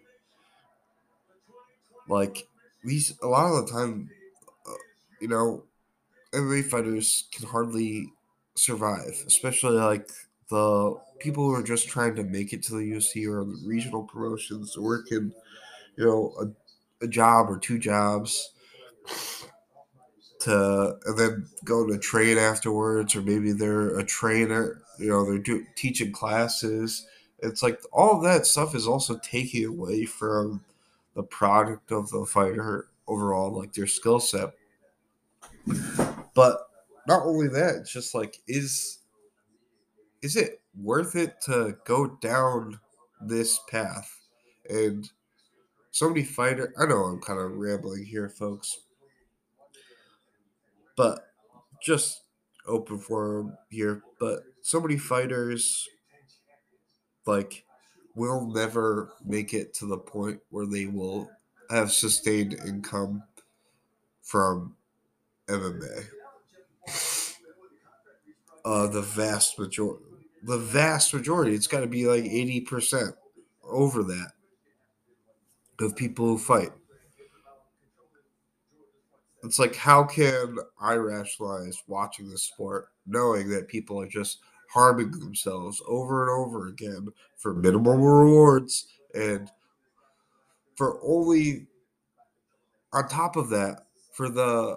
Like 2.09 2.47
these 2.85 3.19
a 3.23 3.27
lot 3.27 3.53
of 3.53 3.67
the 3.67 3.73
time 3.73 4.11
uh, 4.69 4.73
you 5.21 5.29
know 5.29 5.65
MMA 6.35 6.63
fighters 6.63 7.29
can 7.33 7.49
hardly 7.49 8.13
survive 8.55 9.25
especially 9.27 9.77
like 9.77 10.11
the 10.53 11.01
people 11.19 11.45
who 11.45 11.55
are 11.55 11.63
just 11.63 11.89
trying 11.89 12.15
to 12.15 12.23
make 12.23 12.53
it 12.53 12.63
to 12.63 12.75
the 12.75 12.93
UFC 12.93 13.27
or 13.27 13.43
the 13.45 13.59
regional 13.65 14.03
promotions 14.03 14.77
working 14.77 15.33
you 15.97 16.05
know 16.05 16.35
a, 16.41 17.05
a 17.05 17.09
job 17.09 17.51
or 17.51 17.59
two 17.59 17.79
jobs 17.79 18.53
to 20.41 20.95
and 21.07 21.19
then 21.19 21.49
go 21.65 21.87
to 21.87 21.99
train 21.99 22.37
afterwards 22.37 23.17
or 23.17 23.23
maybe 23.23 23.53
they're 23.53 23.99
a 23.99 24.05
trainer 24.05 24.83
you 24.99 25.09
know 25.09 25.25
they're 25.25 25.39
do, 25.39 25.65
teaching 25.75 26.13
classes. 26.13 27.07
It's 27.39 27.63
like 27.63 27.81
all 27.91 28.21
that 28.21 28.47
stuff 28.47 28.75
is 28.75 28.87
also 28.87 29.19
taking 29.19 29.65
away 29.65 30.05
from 30.05 30.63
the 31.15 31.23
product 31.23 31.91
of 31.91 32.11
the 32.11 32.27
fighter 32.27 32.89
overall 33.09 33.51
like 33.51 33.73
their 33.73 33.87
skill 33.87 34.21
set. 34.21 34.51
But 36.35 36.59
not 37.09 37.23
only 37.25 37.49
that 37.49 37.77
it's 37.77 37.93
just 37.93 38.15
like 38.15 38.39
is 38.47 38.99
is 40.23 40.37
it 40.37 40.61
worth 40.81 41.15
it 41.17 41.41
to 41.41 41.77
go 41.85 42.07
down 42.21 42.79
this 43.21 43.59
path 43.71 44.21
and 44.69 45.11
so 45.91 46.09
many 46.09 46.23
fighter 46.23 46.73
i 46.79 46.87
know 46.87 47.05
i'm 47.05 47.21
kind 47.21 47.39
of 47.39 47.53
rambling 47.53 48.05
here 48.05 48.29
folks 48.29 48.79
but 50.97 51.33
just 51.83 52.23
open 52.67 52.99
forum 52.99 53.57
here. 53.71 54.03
But 54.19 54.41
so 54.61 54.81
many 54.81 54.97
fighters 54.97 55.89
like 57.27 57.65
will 58.15 58.47
never 58.47 59.13
make 59.25 59.55
it 59.55 59.75
to 59.75 59.87
the 59.87 59.99
point 59.99 60.41
where 60.51 60.67
they 60.67 60.87
will 60.87 61.31
have 61.71 61.93
sustained 61.93 62.55
income 62.67 63.23
from 64.23 64.77
MMA. 65.49 66.07
Uh, 68.65 68.87
the 68.87 69.03
vast 69.03 69.59
majority, 69.59 70.05
the 70.43 70.59
vast 70.59 71.15
majority, 71.15 71.55
it's 71.55 71.67
got 71.67 71.81
to 71.81 71.87
be 71.87 72.07
like 72.07 72.25
eighty 72.25 72.61
percent 72.61 73.15
over 73.65 74.03
that 74.03 74.33
of 75.81 75.97
people 75.97 76.27
who 76.27 76.39
fight. 76.39 76.71
It's 79.45 79.59
like, 79.59 79.75
how 79.75 80.05
can 80.05 80.57
I 80.81 80.95
rationalize 80.95 81.83
watching 81.89 82.29
this 82.29 82.45
sport 82.45 82.89
knowing 83.07 83.49
that 83.51 83.67
people 83.67 84.01
are 84.01 84.07
just 84.07 84.39
harming 84.71 85.11
themselves 85.11 85.83
over 85.87 86.23
and 86.23 86.31
over 86.31 86.69
again 86.69 87.09
for 87.39 87.53
minimal 87.53 87.97
rewards 87.97 88.87
and 89.15 89.51
for 90.77 91.01
only, 91.03 91.67
on 92.93 93.09
top 93.09 93.37
of 93.37 93.51
that, 93.51 93.87
for 94.13 94.29
the 94.29 94.77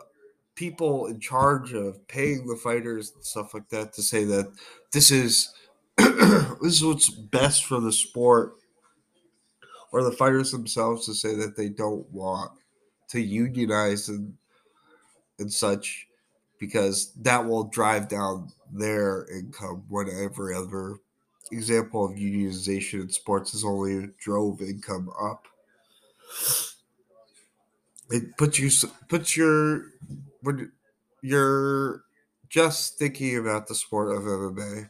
people 0.55 1.07
in 1.07 1.19
charge 1.19 1.73
of 1.73 2.07
paying 2.07 2.47
the 2.47 2.55
fighters 2.55 3.11
and 3.13 3.23
stuff 3.23 3.53
like 3.53 3.69
that 3.69 3.93
to 3.93 4.01
say 4.01 4.23
that 4.23 4.51
this 4.91 5.11
is 5.11 5.53
this 5.97 6.73
is 6.73 6.83
what's 6.83 7.09
best 7.09 7.65
for 7.65 7.79
the 7.79 7.91
sport 7.91 8.55
or 9.91 10.03
the 10.03 10.11
fighters 10.11 10.51
themselves 10.51 11.05
to 11.05 11.13
say 11.13 11.35
that 11.35 11.55
they 11.55 11.69
don't 11.69 12.09
want 12.11 12.51
to 13.09 13.21
unionize 13.21 14.09
and 14.09 14.33
and 15.39 15.51
such 15.51 16.07
because 16.59 17.11
that 17.21 17.45
will 17.45 17.65
drive 17.65 18.07
down 18.07 18.49
their 18.71 19.25
income 19.29 19.83
when 19.89 20.07
every 20.09 20.55
other 20.55 20.95
example 21.51 22.05
of 22.05 22.11
unionization 22.11 23.01
in 23.01 23.09
sports 23.09 23.51
has 23.51 23.63
only 23.63 24.09
drove 24.19 24.61
income 24.61 25.09
up. 25.21 25.47
it 28.09 28.37
puts 28.37 28.57
you 28.59 28.69
puts 29.09 29.35
your 29.35 29.83
when 30.45 30.71
you're 31.23 32.03
just 32.49 32.99
thinking 32.99 33.37
about 33.37 33.67
the 33.67 33.73
sport 33.73 34.15
of 34.15 34.23
MMA, 34.23 34.87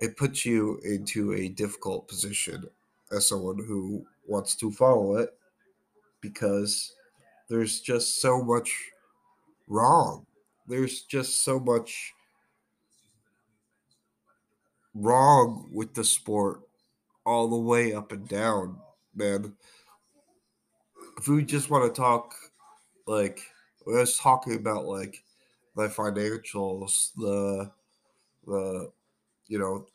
it 0.00 0.16
puts 0.16 0.44
you 0.44 0.78
into 0.84 1.32
a 1.32 1.48
difficult 1.48 2.06
position 2.06 2.64
as 3.10 3.26
someone 3.26 3.56
who 3.56 4.04
wants 4.26 4.54
to 4.56 4.70
follow 4.70 5.16
it 5.16 5.30
because 6.20 6.94
there's 7.48 7.80
just 7.80 8.20
so 8.20 8.42
much 8.42 8.70
wrong. 9.66 10.26
There's 10.66 11.02
just 11.02 11.42
so 11.42 11.58
much 11.58 12.12
wrong 14.94 15.70
with 15.72 15.94
the 15.94 16.04
sport 16.04 16.60
all 17.24 17.48
the 17.48 17.56
way 17.56 17.94
up 17.94 18.12
and 18.12 18.28
down, 18.28 18.76
man. 19.14 19.54
If 21.16 21.26
we 21.26 21.42
just 21.42 21.70
want 21.70 21.92
to 21.92 22.00
talk 22.00 22.34
like 23.06 23.40
I 23.96 24.00
was 24.00 24.18
talking 24.18 24.54
about 24.54 24.86
like 24.86 25.22
the 25.76 25.88
financials, 25.88 27.12
the 27.16 27.70
the 28.46 28.90
you 29.46 29.58
know 29.58 29.86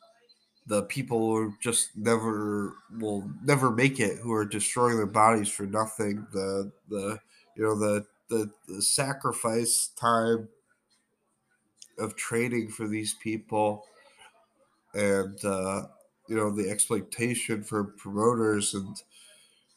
the 0.66 0.82
people 0.84 1.18
who 1.18 1.54
just 1.60 1.96
never 1.96 2.74
will 2.98 3.30
never 3.42 3.70
make 3.70 4.00
it, 4.00 4.18
who 4.18 4.32
are 4.32 4.44
destroying 4.44 4.96
their 4.96 5.06
bodies 5.06 5.48
for 5.48 5.66
nothing. 5.66 6.26
The 6.32 6.72
the 6.88 7.18
you 7.56 7.62
know 7.62 7.78
the 7.78 8.06
the, 8.28 8.50
the 8.66 8.82
sacrifice 8.82 9.90
time 9.96 10.48
of 11.98 12.16
training 12.16 12.70
for 12.70 12.88
these 12.88 13.14
people, 13.22 13.84
and 14.94 15.44
uh, 15.44 15.82
you 16.28 16.36
know 16.36 16.50
the 16.50 16.70
exploitation 16.70 17.62
for 17.62 17.84
promoters 17.84 18.74
and 18.74 19.02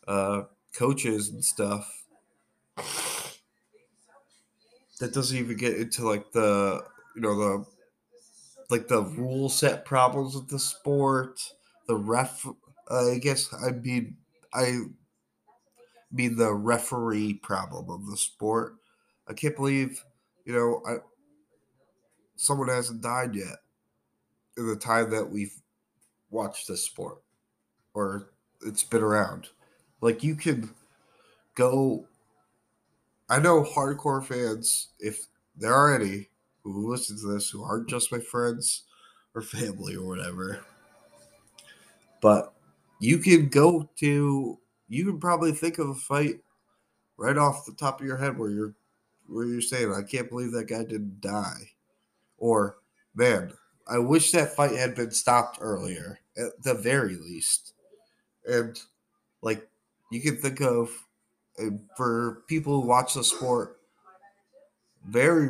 uh, 0.08 0.44
coaches 0.74 1.30
and 1.30 1.44
stuff. 1.44 2.07
That 5.00 5.14
doesn't 5.14 5.38
even 5.38 5.58
get 5.58 5.78
into 5.78 6.08
like 6.08 6.32
the 6.32 6.84
you 7.16 7.22
know 7.22 7.36
the 7.36 7.66
like 8.70 8.88
the 8.88 9.04
rule 9.04 9.50
set 9.50 9.86
problems 9.86 10.36
with 10.36 10.50
the 10.50 10.60
sport, 10.60 11.54
the 11.88 11.96
ref. 11.96 12.46
Uh, 12.90 13.12
I 13.12 13.20
guess 13.20 13.54
I 13.54 13.72
mean 13.72 14.18
I 14.54 14.80
mean 16.12 16.38
the 16.38 16.54
referee 16.54 17.36
problem 17.36 17.90
of 17.90 18.10
the 18.10 18.18
sport. 18.18 18.76
I 19.28 19.34
can't 19.34 19.56
believe 19.56 20.04
you 20.46 20.54
know 20.54 20.82
I 20.88 20.98
someone 22.36 22.70
hasn't 22.70 23.02
died 23.02 23.36
yet 23.36 23.58
in 24.58 24.68
the 24.68 24.76
time 24.76 25.12
that 25.12 25.30
we've 25.30 25.62
watched 26.30 26.68
this 26.68 26.84
sport 26.84 27.24
or 27.94 28.32
it's 28.66 28.84
been 28.84 29.04
around. 29.04 29.50
Like 30.02 30.24
you 30.24 30.36
can 30.36 30.76
go. 31.56 32.08
I 33.30 33.40
know 33.40 33.64
hardcore 33.64 34.24
fans, 34.24 34.90
if 35.00 35.28
there 35.56 35.74
are 35.74 35.94
any 35.94 36.30
who 36.64 36.90
listen 36.90 37.20
to 37.20 37.34
this 37.34 37.50
who 37.50 37.64
aren't 37.64 37.90
just 37.90 38.12
my 38.12 38.20
friends 38.20 38.84
or 39.34 39.42
family 39.42 39.96
or 39.96 40.08
whatever, 40.08 40.66
but 42.22 42.54
you 43.00 43.18
can 43.20 43.50
go 43.50 43.90
to. 43.98 44.60
You 44.90 45.06
can 45.06 45.20
probably 45.20 45.52
think 45.52 45.80
of 45.80 45.90
a 45.90 45.96
fight 45.96 46.40
right 47.18 47.38
off 47.38 47.66
the 47.66 47.74
top 47.74 48.00
of 48.00 48.08
your 48.08 48.18
head 48.18 48.38
where 48.38 48.50
you're 48.50 48.74
where 49.28 49.46
you're 49.46 49.62
saying, 49.62 49.92
"I 49.92 50.02
can't 50.02 50.30
believe 50.30 50.54
that 50.54 50.70
guy 50.70 50.84
didn't 50.84 51.20
die," 51.20 51.72
or 52.38 52.78
"Man, 53.14 53.54
I 53.86 54.00
wish 54.00 54.32
that 54.32 54.56
fight 54.56 54.72
had 54.72 54.96
been 54.96 55.12
stopped 55.12 55.58
earlier, 55.62 56.20
at 56.38 56.64
the 56.64 56.74
very 56.74 57.16
least." 57.16 57.74
And 58.46 58.82
like 59.42 59.70
you 60.10 60.22
can 60.22 60.38
think 60.38 60.62
of 60.62 61.07
for 61.96 62.44
people 62.48 62.82
who 62.82 62.88
watch 62.88 63.14
the 63.14 63.24
sport 63.24 63.80
very 65.08 65.50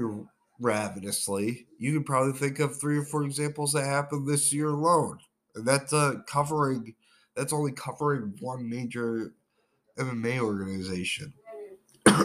ravenously, 0.59 1.67
you 1.79 1.93
can 1.93 2.03
probably 2.03 2.33
think 2.33 2.59
of 2.59 2.79
three 2.79 2.97
or 2.97 3.05
four 3.05 3.23
examples 3.23 3.73
that 3.73 3.85
happened 3.85 4.27
this 4.27 4.53
year 4.53 4.69
alone. 4.69 5.19
And 5.55 5.67
that's 5.67 5.93
uh 5.93 6.15
covering 6.27 6.95
that's 7.35 7.53
only 7.53 7.71
covering 7.71 8.35
one 8.39 8.67
major 8.67 9.33
MMA 9.97 10.39
organization. 10.39 11.33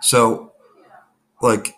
so 0.00 0.52
like 1.40 1.74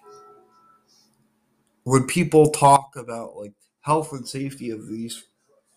when 1.85 2.07
people 2.07 2.51
talk 2.51 2.95
about 2.97 3.37
like 3.37 3.53
health 3.81 4.13
and 4.13 4.27
safety 4.27 4.71
of 4.71 4.89
these 4.89 5.25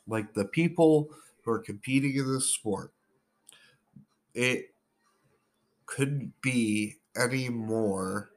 like 0.08 0.34
the 0.34 0.46
people 0.46 1.10
who 1.44 1.52
are 1.52 1.60
competing 1.60 2.16
in 2.16 2.34
this 2.34 2.54
sport 2.54 2.92
it 4.38 4.73
couldn't 5.86 6.34
be 6.41 6.97
any 7.15 7.50
more 7.50 8.30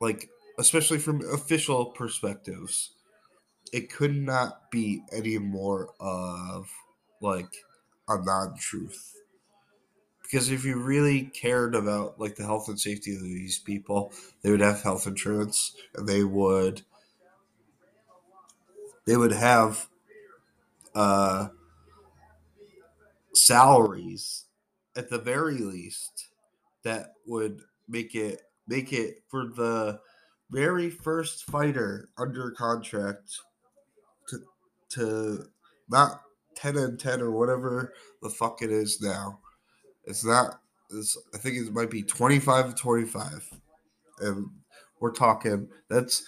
like 0.00 0.28
especially 0.58 0.98
from 0.98 1.20
official 1.32 1.86
perspectives 1.86 2.92
it 3.72 3.92
could 3.92 4.14
not 4.16 4.70
be 4.70 5.02
any 5.12 5.38
more 5.38 5.94
of 6.00 6.70
like 7.20 7.52
a 8.08 8.22
non-truth. 8.22 9.14
Because 10.22 10.50
if 10.50 10.64
you 10.64 10.76
really 10.80 11.24
cared 11.24 11.74
about 11.74 12.18
like 12.20 12.36
the 12.36 12.44
health 12.44 12.68
and 12.68 12.80
safety 12.80 13.14
of 13.14 13.22
these 13.22 13.58
people 13.58 14.12
they 14.42 14.50
would 14.50 14.60
have 14.60 14.82
health 14.82 15.06
insurance 15.06 15.76
and 15.94 16.08
they 16.08 16.24
would 16.24 16.82
they 19.06 19.16
would 19.16 19.32
have 19.32 19.88
uh 20.94 21.48
salaries 23.34 24.46
at 24.96 25.10
the 25.10 25.18
very 25.18 25.58
least 25.58 26.28
that 26.84 27.14
would 27.26 27.60
make 27.88 28.14
it 28.14 28.40
make 28.66 28.92
it 28.92 29.16
for 29.30 29.46
the 29.46 30.00
very 30.50 30.90
first 30.90 31.44
fighter 31.44 32.08
under 32.18 32.50
contract 32.52 33.30
to 34.28 34.38
to 34.90 35.44
not 35.90 36.20
10 36.56 36.76
and 36.76 37.00
10 37.00 37.20
or 37.20 37.30
whatever 37.30 37.92
the 38.22 38.30
fuck 38.30 38.62
it 38.62 38.70
is 38.70 39.00
now. 39.00 39.40
It's 40.04 40.24
not 40.24 40.60
it's, 40.90 41.16
i 41.34 41.38
think 41.38 41.56
it 41.56 41.72
might 41.72 41.90
be 41.90 42.02
25 42.02 42.68
to 42.68 42.74
25 42.74 43.60
and 44.20 44.46
we're 45.00 45.12
talking 45.12 45.68
that's 45.88 46.24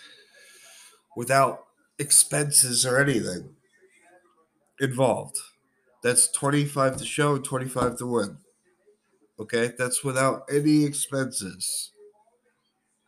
without 1.15 1.67
expenses 1.99 2.85
or 2.85 2.99
anything 2.99 3.55
involved. 4.81 5.37
That's 6.03 6.31
25 6.33 6.99
to 6.99 7.05
show 7.05 7.37
and 7.37 7.45
25 7.45 7.99
to 7.99 8.07
win 8.07 8.39
Okay, 9.39 9.73
that's 9.79 10.03
without 10.03 10.45
any 10.51 10.85
expenses. 10.85 11.93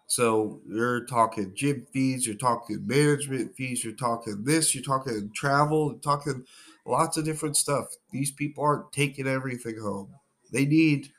So 0.06 0.60
you're 0.66 1.04
talking 1.04 1.52
gym 1.54 1.86
fees, 1.92 2.26
you're 2.26 2.36
talking 2.36 2.86
management 2.86 3.54
fees, 3.54 3.84
you're 3.84 3.92
talking 3.92 4.42
this, 4.44 4.74
you're 4.74 4.84
talking 4.84 5.30
travel, 5.34 5.92
you're 5.92 6.00
talking 6.00 6.44
lots 6.86 7.18
of 7.18 7.24
different 7.24 7.56
stuff. 7.56 7.86
These 8.10 8.30
people 8.30 8.64
aren't 8.64 8.90
taking 8.90 9.26
everything 9.26 9.78
home. 9.78 10.08
They 10.50 10.64
need 10.64 11.10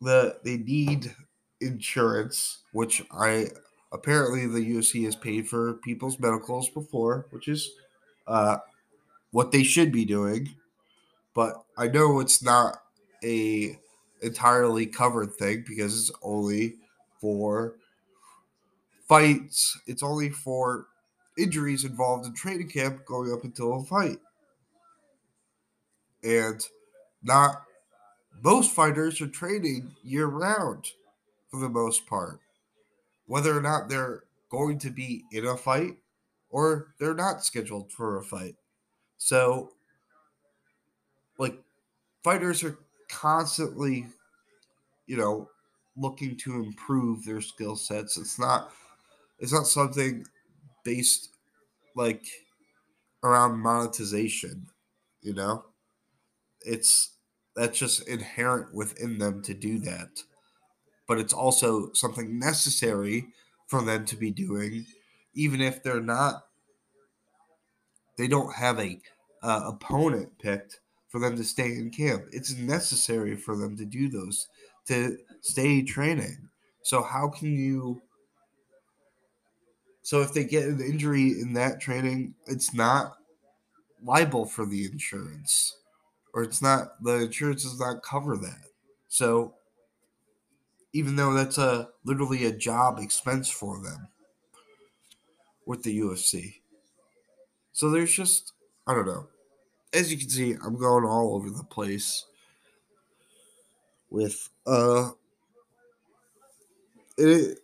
the 0.00 0.38
they 0.44 0.58
need 0.58 1.14
insurance, 1.60 2.58
which 2.72 3.02
I 3.10 3.48
apparently 3.92 4.46
the 4.46 4.60
UFC 4.60 5.04
has 5.04 5.16
paid 5.16 5.48
for 5.48 5.74
people's 5.74 6.18
medicals 6.18 6.68
before, 6.68 7.26
which 7.30 7.48
is 7.48 7.70
uh, 8.26 8.58
what 9.30 9.52
they 9.52 9.62
should 9.62 9.92
be 9.92 10.04
doing. 10.04 10.50
But 11.34 11.64
I 11.76 11.88
know 11.88 12.20
it's 12.20 12.42
not 12.42 12.81
a 13.22 13.78
entirely 14.22 14.86
covered 14.86 15.34
thing 15.34 15.64
because 15.66 15.98
it's 15.98 16.18
only 16.22 16.76
for 17.20 17.74
fights. 19.08 19.78
It's 19.86 20.02
only 20.02 20.30
for 20.30 20.86
injuries 21.38 21.84
involved 21.84 22.26
in 22.26 22.34
training 22.34 22.68
camp 22.68 23.04
going 23.04 23.32
up 23.32 23.44
until 23.44 23.74
a 23.74 23.84
fight. 23.84 24.18
And 26.22 26.64
not 27.22 27.62
most 28.42 28.72
fighters 28.72 29.20
are 29.20 29.26
training 29.26 29.92
year 30.02 30.26
round 30.26 30.92
for 31.50 31.60
the 31.60 31.68
most 31.68 32.06
part. 32.06 32.40
Whether 33.26 33.56
or 33.56 33.62
not 33.62 33.88
they're 33.88 34.24
going 34.50 34.78
to 34.80 34.90
be 34.90 35.24
in 35.32 35.46
a 35.46 35.56
fight 35.56 35.96
or 36.50 36.94
they're 36.98 37.14
not 37.14 37.44
scheduled 37.44 37.90
for 37.92 38.18
a 38.18 38.22
fight. 38.22 38.56
So 39.18 39.72
like 41.38 41.58
fighters 42.22 42.62
are 42.62 42.78
constantly, 43.12 44.06
you 45.06 45.16
know, 45.16 45.50
looking 45.96 46.36
to 46.38 46.56
improve 46.56 47.24
their 47.24 47.40
skill 47.40 47.76
sets. 47.76 48.16
It's 48.18 48.38
not 48.38 48.72
it's 49.38 49.52
not 49.52 49.66
something 49.66 50.26
based 50.84 51.30
like 51.96 52.26
around 53.24 53.58
monetization, 53.60 54.68
you 55.22 55.34
know? 55.34 55.66
It's 56.62 57.16
that's 57.56 57.78
just 57.78 58.08
inherent 58.08 58.74
within 58.74 59.18
them 59.18 59.42
to 59.42 59.54
do 59.54 59.78
that. 59.80 60.24
But 61.08 61.18
it's 61.18 61.32
also 61.34 61.92
something 61.92 62.38
necessary 62.38 63.28
for 63.68 63.82
them 63.82 64.04
to 64.06 64.16
be 64.16 64.30
doing 64.32 64.86
even 65.34 65.60
if 65.60 65.82
they're 65.82 66.00
not 66.02 66.44
they 68.16 68.28
don't 68.28 68.54
have 68.54 68.78
a 68.78 69.00
uh, 69.42 69.62
opponent 69.66 70.38
picked 70.38 70.80
for 71.12 71.20
them 71.20 71.36
to 71.36 71.44
stay 71.44 71.66
in 71.66 71.90
camp. 71.90 72.24
It's 72.32 72.56
necessary 72.56 73.36
for 73.36 73.54
them 73.54 73.76
to 73.76 73.84
do 73.84 74.08
those 74.08 74.48
to 74.86 75.18
stay 75.42 75.82
training. 75.82 76.48
So 76.82 77.02
how 77.02 77.28
can 77.28 77.52
you 77.52 78.00
so 80.04 80.20
if 80.20 80.32
they 80.32 80.42
get 80.42 80.64
an 80.64 80.80
injury 80.80 81.28
in 81.40 81.52
that 81.52 81.80
training, 81.80 82.34
it's 82.46 82.74
not 82.74 83.18
liable 84.02 84.46
for 84.46 84.66
the 84.66 84.84
insurance. 84.86 85.76
Or 86.34 86.42
it's 86.42 86.62
not 86.62 87.00
the 87.02 87.26
insurance 87.26 87.62
does 87.62 87.78
not 87.78 88.02
cover 88.02 88.36
that. 88.38 88.64
So 89.08 89.54
even 90.94 91.16
though 91.16 91.34
that's 91.34 91.58
a 91.58 91.90
literally 92.04 92.46
a 92.46 92.52
job 92.52 92.98
expense 92.98 93.50
for 93.50 93.82
them 93.82 94.08
with 95.66 95.82
the 95.82 96.00
UFC. 96.00 96.62
So 97.74 97.90
there's 97.90 98.14
just 98.14 98.52
I 98.86 98.94
don't 98.94 99.06
know. 99.06 99.26
As 99.94 100.10
you 100.12 100.18
can 100.18 100.28
see, 100.28 100.52
I'm 100.52 100.76
going 100.76 101.04
all 101.04 101.34
over 101.34 101.48
the 101.50 101.64
place 101.64 102.26
with 104.10 104.50
uh 104.66 105.10
it 107.16 107.58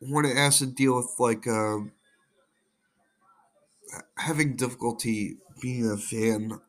when 0.00 0.24
it 0.24 0.36
has 0.36 0.58
to 0.58 0.66
deal 0.66 0.96
with 0.96 1.14
like 1.18 1.46
um 1.46 1.92
having 4.16 4.56
difficulty 4.56 5.36
being 5.60 5.90
a 5.90 5.96
fan 5.96 6.60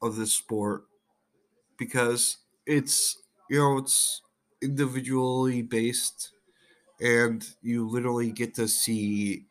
of 0.00 0.16
this 0.16 0.32
sport 0.32 0.84
because 1.78 2.38
it's 2.66 3.18
you 3.50 3.58
know 3.58 3.78
it's 3.78 4.22
individually 4.62 5.62
based 5.62 6.32
and 7.00 7.54
you 7.62 7.88
literally 7.88 8.32
get 8.32 8.54
to 8.54 8.68
see 8.68 9.44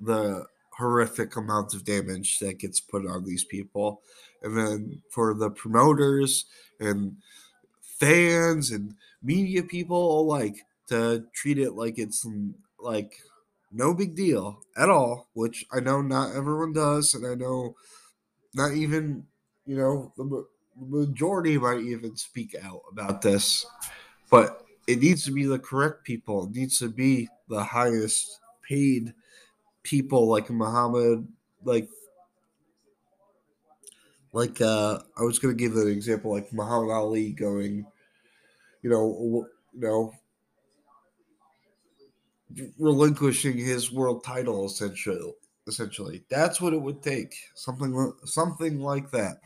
the 0.00 0.46
horrific 0.78 1.36
amounts 1.36 1.74
of 1.74 1.84
damage 1.84 2.38
that 2.40 2.58
gets 2.58 2.80
put 2.80 3.06
on 3.06 3.24
these 3.24 3.44
people 3.44 4.02
and 4.44 4.56
then 4.56 5.02
for 5.10 5.34
the 5.34 5.50
promoters 5.50 6.44
and 6.78 7.16
fans 7.80 8.70
and 8.70 8.94
media 9.22 9.62
people 9.62 10.20
alike 10.20 10.56
to 10.88 11.24
treat 11.34 11.58
it 11.58 11.72
like 11.72 11.98
it's 11.98 12.26
like 12.78 13.18
no 13.72 13.94
big 13.94 14.14
deal 14.14 14.60
at 14.76 14.88
all 14.88 15.28
which 15.32 15.64
i 15.72 15.80
know 15.80 16.00
not 16.00 16.34
everyone 16.36 16.72
does 16.72 17.14
and 17.14 17.26
i 17.26 17.34
know 17.34 17.74
not 18.54 18.72
even 18.72 19.24
you 19.66 19.76
know 19.76 20.12
the 20.16 20.44
majority 20.76 21.58
might 21.58 21.80
even 21.80 22.16
speak 22.16 22.54
out 22.62 22.82
about 22.90 23.22
this 23.22 23.66
but 24.30 24.64
it 24.86 25.00
needs 25.00 25.24
to 25.24 25.32
be 25.32 25.44
the 25.44 25.58
correct 25.58 26.04
people. 26.04 26.44
It 26.44 26.52
needs 26.52 26.78
to 26.78 26.88
be 26.88 27.28
the 27.48 27.62
highest 27.62 28.40
paid 28.68 29.14
people 29.82 30.28
like 30.28 30.50
Muhammad, 30.50 31.26
like 31.62 31.88
like 34.34 34.60
uh 34.60 34.98
I 35.16 35.22
was 35.22 35.38
gonna 35.38 35.54
give 35.54 35.76
an 35.76 35.88
example 35.88 36.32
like 36.32 36.52
Muhammad 36.52 36.90
Ali 36.90 37.30
going, 37.30 37.86
you 38.82 38.90
know, 38.90 39.46
you 39.72 39.80
know, 39.80 40.12
relinquishing 42.78 43.56
his 43.56 43.92
world 43.92 44.24
title 44.24 44.66
essentially. 44.66 45.32
Essentially, 45.66 46.22
that's 46.28 46.60
what 46.60 46.74
it 46.74 46.82
would 46.82 47.02
take. 47.02 47.34
Something 47.54 48.12
something 48.24 48.80
like 48.80 49.10
that. 49.12 49.40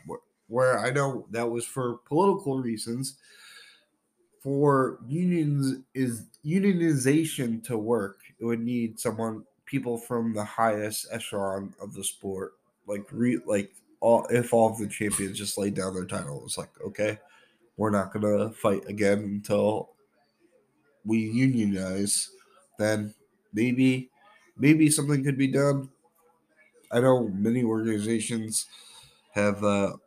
Where 0.47 0.79
I 0.79 0.89
know 0.89 1.25
that 1.29 1.49
was 1.49 1.65
for 1.65 1.99
political 1.99 2.59
reasons, 2.59 3.15
for 4.41 4.99
unions 5.07 5.77
is 5.93 6.25
unionization 6.43 7.63
to 7.65 7.77
work, 7.77 8.19
it 8.39 8.43
would 8.43 8.59
need 8.59 8.99
someone 8.99 9.45
people 9.65 9.97
from 9.97 10.33
the 10.33 10.43
highest 10.43 11.07
echelon 11.11 11.73
of 11.81 11.93
the 11.93 12.03
sport, 12.03 12.55
like 12.85 13.05
re 13.11 13.39
like 13.45 13.71
all 14.01 14.25
if 14.29 14.53
all 14.53 14.75
the 14.75 14.87
champions 14.87 15.37
just 15.37 15.57
laid 15.57 15.73
down 15.75 15.93
their 15.93 16.05
title, 16.05 16.43
it's 16.45 16.57
like 16.57 16.69
okay, 16.81 17.19
we're 17.77 17.89
not 17.89 18.13
gonna 18.13 18.51
fight 18.51 18.83
again 18.87 19.19
until 19.19 19.91
we 21.05 21.19
unionize. 21.19 22.29
Then 22.77 23.13
maybe 23.53 24.09
maybe 24.57 24.89
something 24.89 25.23
could 25.23 25.37
be 25.37 25.47
done. 25.47 25.89
I 26.91 26.99
know 27.01 27.27
many 27.29 27.63
organizations 27.63 28.67
have 29.31 29.63
uh 29.63 29.97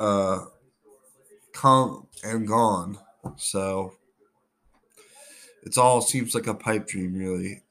uh 0.00 0.44
come 1.52 2.06
and 2.22 2.46
gone. 2.46 2.98
So 3.36 3.94
it's 5.62 5.76
all 5.76 6.00
seems 6.00 6.34
like 6.34 6.46
a 6.46 6.54
pipe 6.54 6.86
dream, 6.86 7.14
really, 7.14 7.62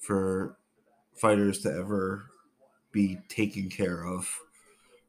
for 0.00 0.56
fighters 1.16 1.60
to 1.60 1.72
ever 1.72 2.29
be 2.92 3.18
taken 3.28 3.68
care 3.68 4.04
of 4.04 4.40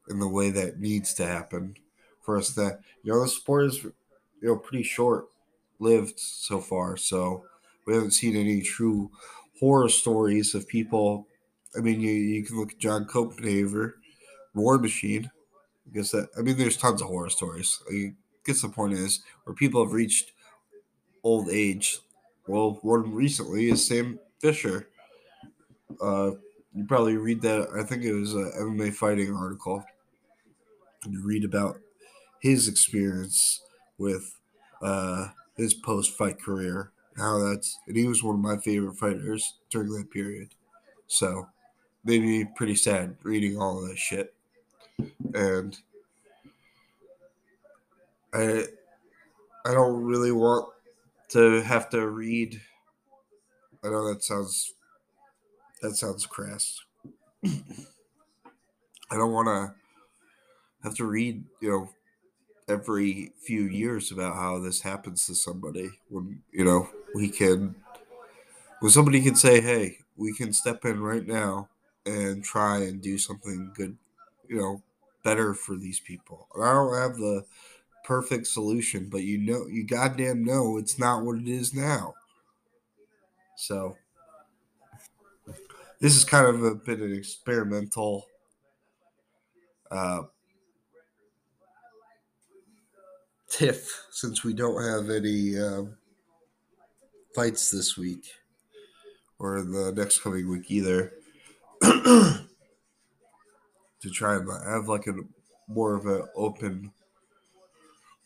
in 0.08 0.18
the 0.18 0.28
way 0.28 0.50
that 0.50 0.80
needs 0.80 1.14
to 1.14 1.26
happen 1.26 1.76
for 2.20 2.36
us 2.36 2.54
to, 2.54 2.78
you 3.02 3.12
know, 3.12 3.22
the 3.22 3.28
sport 3.28 3.66
is, 3.66 3.82
you 3.84 3.92
know, 4.42 4.56
pretty 4.56 4.82
short 4.82 5.26
lived 5.78 6.18
so 6.18 6.60
far. 6.60 6.96
So 6.96 7.44
we 7.86 7.94
haven't 7.94 8.12
seen 8.12 8.36
any 8.36 8.62
true 8.62 9.10
horror 9.58 9.88
stories 9.88 10.54
of 10.54 10.68
people. 10.68 11.26
I 11.76 11.80
mean, 11.80 12.00
you, 12.00 12.12
you 12.12 12.44
can 12.44 12.58
look 12.58 12.72
at 12.72 12.78
Jon 12.78 13.06
Koppenhaver, 13.06 13.94
War 14.54 14.78
Machine. 14.78 15.30
I 15.86 15.94
guess 15.94 16.10
that 16.12 16.28
I 16.38 16.42
mean, 16.42 16.56
there's 16.56 16.76
tons 16.76 17.02
of 17.02 17.08
horror 17.08 17.30
stories. 17.30 17.82
I 17.90 18.14
guess 18.44 18.62
the 18.62 18.68
point 18.68 18.94
is 18.94 19.20
where 19.44 19.54
people 19.54 19.84
have 19.84 19.92
reached 19.92 20.32
old 21.22 21.48
age. 21.50 21.98
Well, 22.46 22.78
one 22.82 23.14
recently 23.14 23.70
is 23.70 23.86
Sam 23.86 24.18
Fisher. 24.40 24.88
Uh, 26.00 26.32
you 26.74 26.84
probably 26.84 27.16
read 27.16 27.42
that. 27.42 27.68
I 27.74 27.82
think 27.84 28.04
it 28.04 28.14
was 28.14 28.34
a 28.34 28.50
MMA 28.58 28.90
fighting 28.90 29.34
article. 29.34 29.84
And 31.04 31.12
you 31.14 31.22
read 31.22 31.44
about 31.44 31.80
his 32.40 32.68
experience 32.68 33.62
with 33.98 34.38
uh, 34.82 35.28
his 35.56 35.74
post-fight 35.74 36.40
career. 36.40 36.92
How 37.16 37.38
that's 37.38 37.78
and 37.86 37.96
he 37.96 38.06
was 38.08 38.22
one 38.22 38.36
of 38.36 38.40
my 38.40 38.58
favorite 38.58 38.96
fighters 38.98 39.58
during 39.70 39.92
that 39.92 40.10
period. 40.10 40.54
So 41.08 41.48
made 42.04 42.22
me 42.22 42.44
pretty 42.56 42.76
sad 42.76 43.16
reading 43.22 43.58
all 43.58 43.82
of 43.82 43.88
that 43.88 43.98
shit. 43.98 44.34
And 45.34 45.78
I 48.32 48.66
I 49.64 49.72
don't 49.72 50.04
really 50.04 50.32
want 50.32 50.72
to 51.30 51.62
have 51.62 51.90
to 51.90 52.08
read. 52.08 52.62
I 53.84 53.88
know 53.88 54.06
that 54.08 54.22
sounds 54.22 54.74
that 55.82 55.96
sounds 55.96 56.26
crass. 56.26 56.80
I 59.10 59.16
don't 59.16 59.32
want 59.32 59.48
to 59.48 59.74
have 60.82 60.94
to 60.96 61.04
read, 61.04 61.44
you 61.60 61.70
know, 61.70 61.90
every 62.68 63.32
few 63.40 63.62
years 63.64 64.12
about 64.12 64.34
how 64.36 64.58
this 64.60 64.82
happens 64.82 65.26
to 65.26 65.34
somebody 65.36 65.90
when, 66.08 66.42
you 66.52 66.64
know, 66.64 66.88
we 67.14 67.28
can 67.30 67.76
when 68.80 68.90
somebody 68.90 69.22
can 69.22 69.34
say, 69.34 69.60
"Hey, 69.60 69.98
we 70.16 70.32
can 70.34 70.52
step 70.52 70.84
in 70.84 71.00
right 71.00 71.26
now 71.26 71.68
and 72.04 72.44
try 72.44 72.78
and 72.78 73.00
do 73.00 73.18
something 73.18 73.72
good, 73.74 73.96
you 74.48 74.56
know, 74.56 74.82
better 75.22 75.54
for 75.54 75.76
these 75.76 76.00
people." 76.00 76.48
And 76.54 76.64
I 76.64 76.72
don't 76.72 76.94
have 76.96 77.16
the 77.16 77.44
perfect 78.04 78.46
solution, 78.48 79.08
but 79.10 79.22
you 79.24 79.38
know, 79.38 79.66
you 79.66 79.84
goddamn 79.84 80.44
know 80.44 80.78
it's 80.78 80.98
not 80.98 81.24
what 81.24 81.38
it 81.38 81.48
is 81.48 81.74
now. 81.74 82.14
So 83.56 83.96
this 86.02 86.16
is 86.16 86.24
kind 86.24 86.48
of 86.48 86.64
a 86.64 86.74
bit 86.74 86.98
of 86.98 87.06
an 87.06 87.16
experimental 87.16 88.26
uh, 89.88 90.22
tiff 93.48 94.06
since 94.10 94.42
we 94.42 94.52
don't 94.52 94.82
have 94.82 95.10
any 95.10 95.56
um, 95.56 95.96
fights 97.36 97.70
this 97.70 97.96
week 97.96 98.26
or 99.38 99.62
the 99.62 99.92
next 99.96 100.24
coming 100.24 100.50
week 100.50 100.68
either. 100.72 101.12
to 101.82 102.40
try 104.12 104.34
and 104.34 104.48
have 104.66 104.88
like 104.88 105.06
a 105.06 105.12
more 105.68 105.94
of 105.94 106.06
an 106.06 106.24
open 106.34 106.90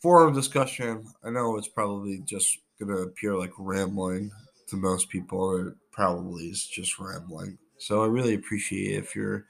forum 0.00 0.34
discussion. 0.34 1.04
I 1.22 1.28
know 1.28 1.58
it's 1.58 1.68
probably 1.68 2.22
just 2.24 2.56
gonna 2.80 2.96
appear 3.02 3.36
like 3.36 3.52
rambling 3.58 4.30
to 4.68 4.76
most 4.76 5.10
people. 5.10 5.68
It 5.68 5.74
probably 5.92 6.44
is 6.44 6.66
just 6.66 6.98
rambling. 6.98 7.58
So 7.78 8.02
I 8.02 8.06
really 8.06 8.34
appreciate 8.34 8.98
if 8.98 9.14
you're 9.14 9.46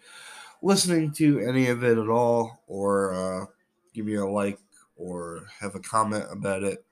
listening 0.62 1.12
to 1.12 1.40
any 1.40 1.68
of 1.68 1.84
it 1.84 1.98
at 1.98 2.08
all, 2.08 2.62
or 2.66 3.14
uh, 3.14 3.46
give 3.94 4.06
me 4.06 4.14
a 4.14 4.26
like 4.26 4.58
or 4.96 5.46
have 5.60 5.74
a 5.74 5.80
comment 5.80 6.24
about 6.30 6.62
it. 6.62 6.84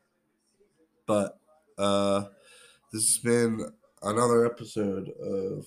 But 1.07 1.39
uh, 1.79 2.25
this 2.93 3.09
has 3.09 3.19
been 3.19 3.73
another 4.03 4.47
episode 4.47 5.11
of 5.21 5.67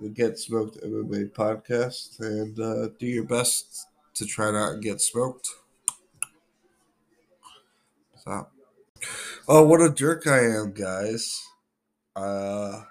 the 0.00 0.08
Get 0.08 0.38
Smoked 0.38 0.82
MMA 0.82 1.32
podcast, 1.32 2.20
and 2.20 2.58
uh, 2.58 2.88
do 2.98 3.06
your 3.06 3.24
best 3.24 3.86
to 4.14 4.26
try 4.26 4.50
not 4.50 4.74
and 4.74 4.82
get 4.82 5.00
smoked. 5.00 5.48
Stop. 8.16 8.52
Oh, 9.46 9.64
what 9.64 9.82
a 9.82 9.92
jerk 9.92 10.26
I 10.26 10.40
am, 10.40 10.72
guys. 10.72 11.42
Uh, 12.16 12.82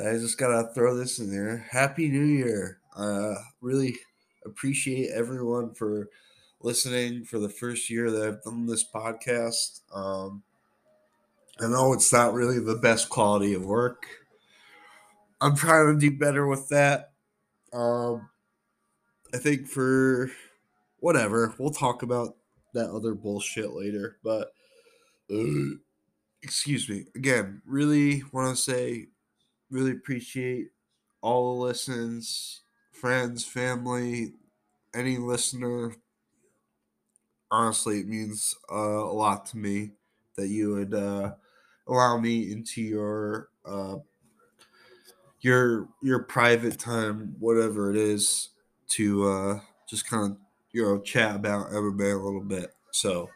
I 0.00 0.14
just 0.14 0.38
gotta 0.38 0.72
throw 0.72 0.96
this 0.96 1.18
in 1.18 1.30
there. 1.30 1.66
Happy 1.70 2.08
New 2.08 2.24
Year. 2.24 2.78
Uh, 2.96 3.34
really 3.60 3.96
appreciate 4.46 5.10
everyone 5.10 5.74
for 5.74 6.08
listening 6.62 7.24
for 7.24 7.38
the 7.38 7.50
first 7.50 7.90
year 7.90 8.10
that 8.10 8.26
I've 8.26 8.42
done 8.42 8.66
this 8.66 8.84
podcast. 8.84 9.80
Um, 9.94 10.42
I 11.60 11.66
know 11.66 11.92
it's 11.92 12.12
not 12.12 12.32
really 12.32 12.58
the 12.58 12.76
best 12.76 13.10
quality 13.10 13.52
of 13.52 13.66
work. 13.66 14.06
I'm 15.40 15.54
trying 15.54 15.92
to 15.92 16.00
do 16.00 16.16
better 16.16 16.46
with 16.46 16.68
that. 16.68 17.12
Um, 17.72 18.30
I 19.34 19.38
think 19.38 19.66
for 19.66 20.30
whatever, 21.00 21.54
we'll 21.58 21.70
talk 21.70 22.02
about 22.02 22.36
that 22.72 22.90
other 22.90 23.14
bullshit 23.14 23.72
later. 23.72 24.16
But 24.24 24.52
uh, 25.30 25.76
excuse 26.42 26.88
me 26.88 27.04
again. 27.14 27.60
Really 27.66 28.22
want 28.32 28.56
to 28.56 28.62
say, 28.62 29.08
really 29.70 29.92
appreciate 29.92 30.72
all 31.20 31.56
the 31.58 31.66
listens, 31.66 32.62
friends, 32.92 33.44
family, 33.44 34.34
any 34.94 35.18
listener. 35.18 35.96
Honestly, 37.50 38.00
it 38.00 38.06
means 38.06 38.54
uh, 38.70 38.74
a 38.74 39.12
lot 39.12 39.46
to 39.46 39.58
me 39.58 39.92
that 40.36 40.48
you 40.48 40.70
would 40.74 40.94
uh, 40.94 41.34
allow 41.86 42.16
me 42.18 42.50
into 42.52 42.80
your 42.80 43.48
uh, 43.64 43.96
your 45.40 45.88
your 46.02 46.22
private 46.22 46.78
time, 46.78 47.36
whatever 47.38 47.90
it 47.90 47.96
is, 47.96 48.50
to 48.88 49.28
uh, 49.28 49.60
just 49.86 50.06
kind 50.08 50.32
of 50.32 50.38
you 50.72 50.82
know 50.82 51.00
chat 51.00 51.36
about 51.36 51.72
MMA 51.72 52.12
a 52.12 52.16
little 52.18 52.42
bit. 52.42 52.74
So 52.92 53.30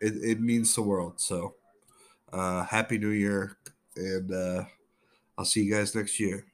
it, 0.00 0.14
it 0.22 0.40
means 0.40 0.74
the 0.74 0.82
world. 0.82 1.20
So 1.20 1.56
uh, 2.32 2.64
happy 2.64 2.98
New 2.98 3.10
Year, 3.10 3.58
and 3.96 4.32
uh, 4.32 4.64
I'll 5.38 5.44
see 5.44 5.62
you 5.62 5.72
guys 5.72 5.94
next 5.94 6.20
year. 6.20 6.46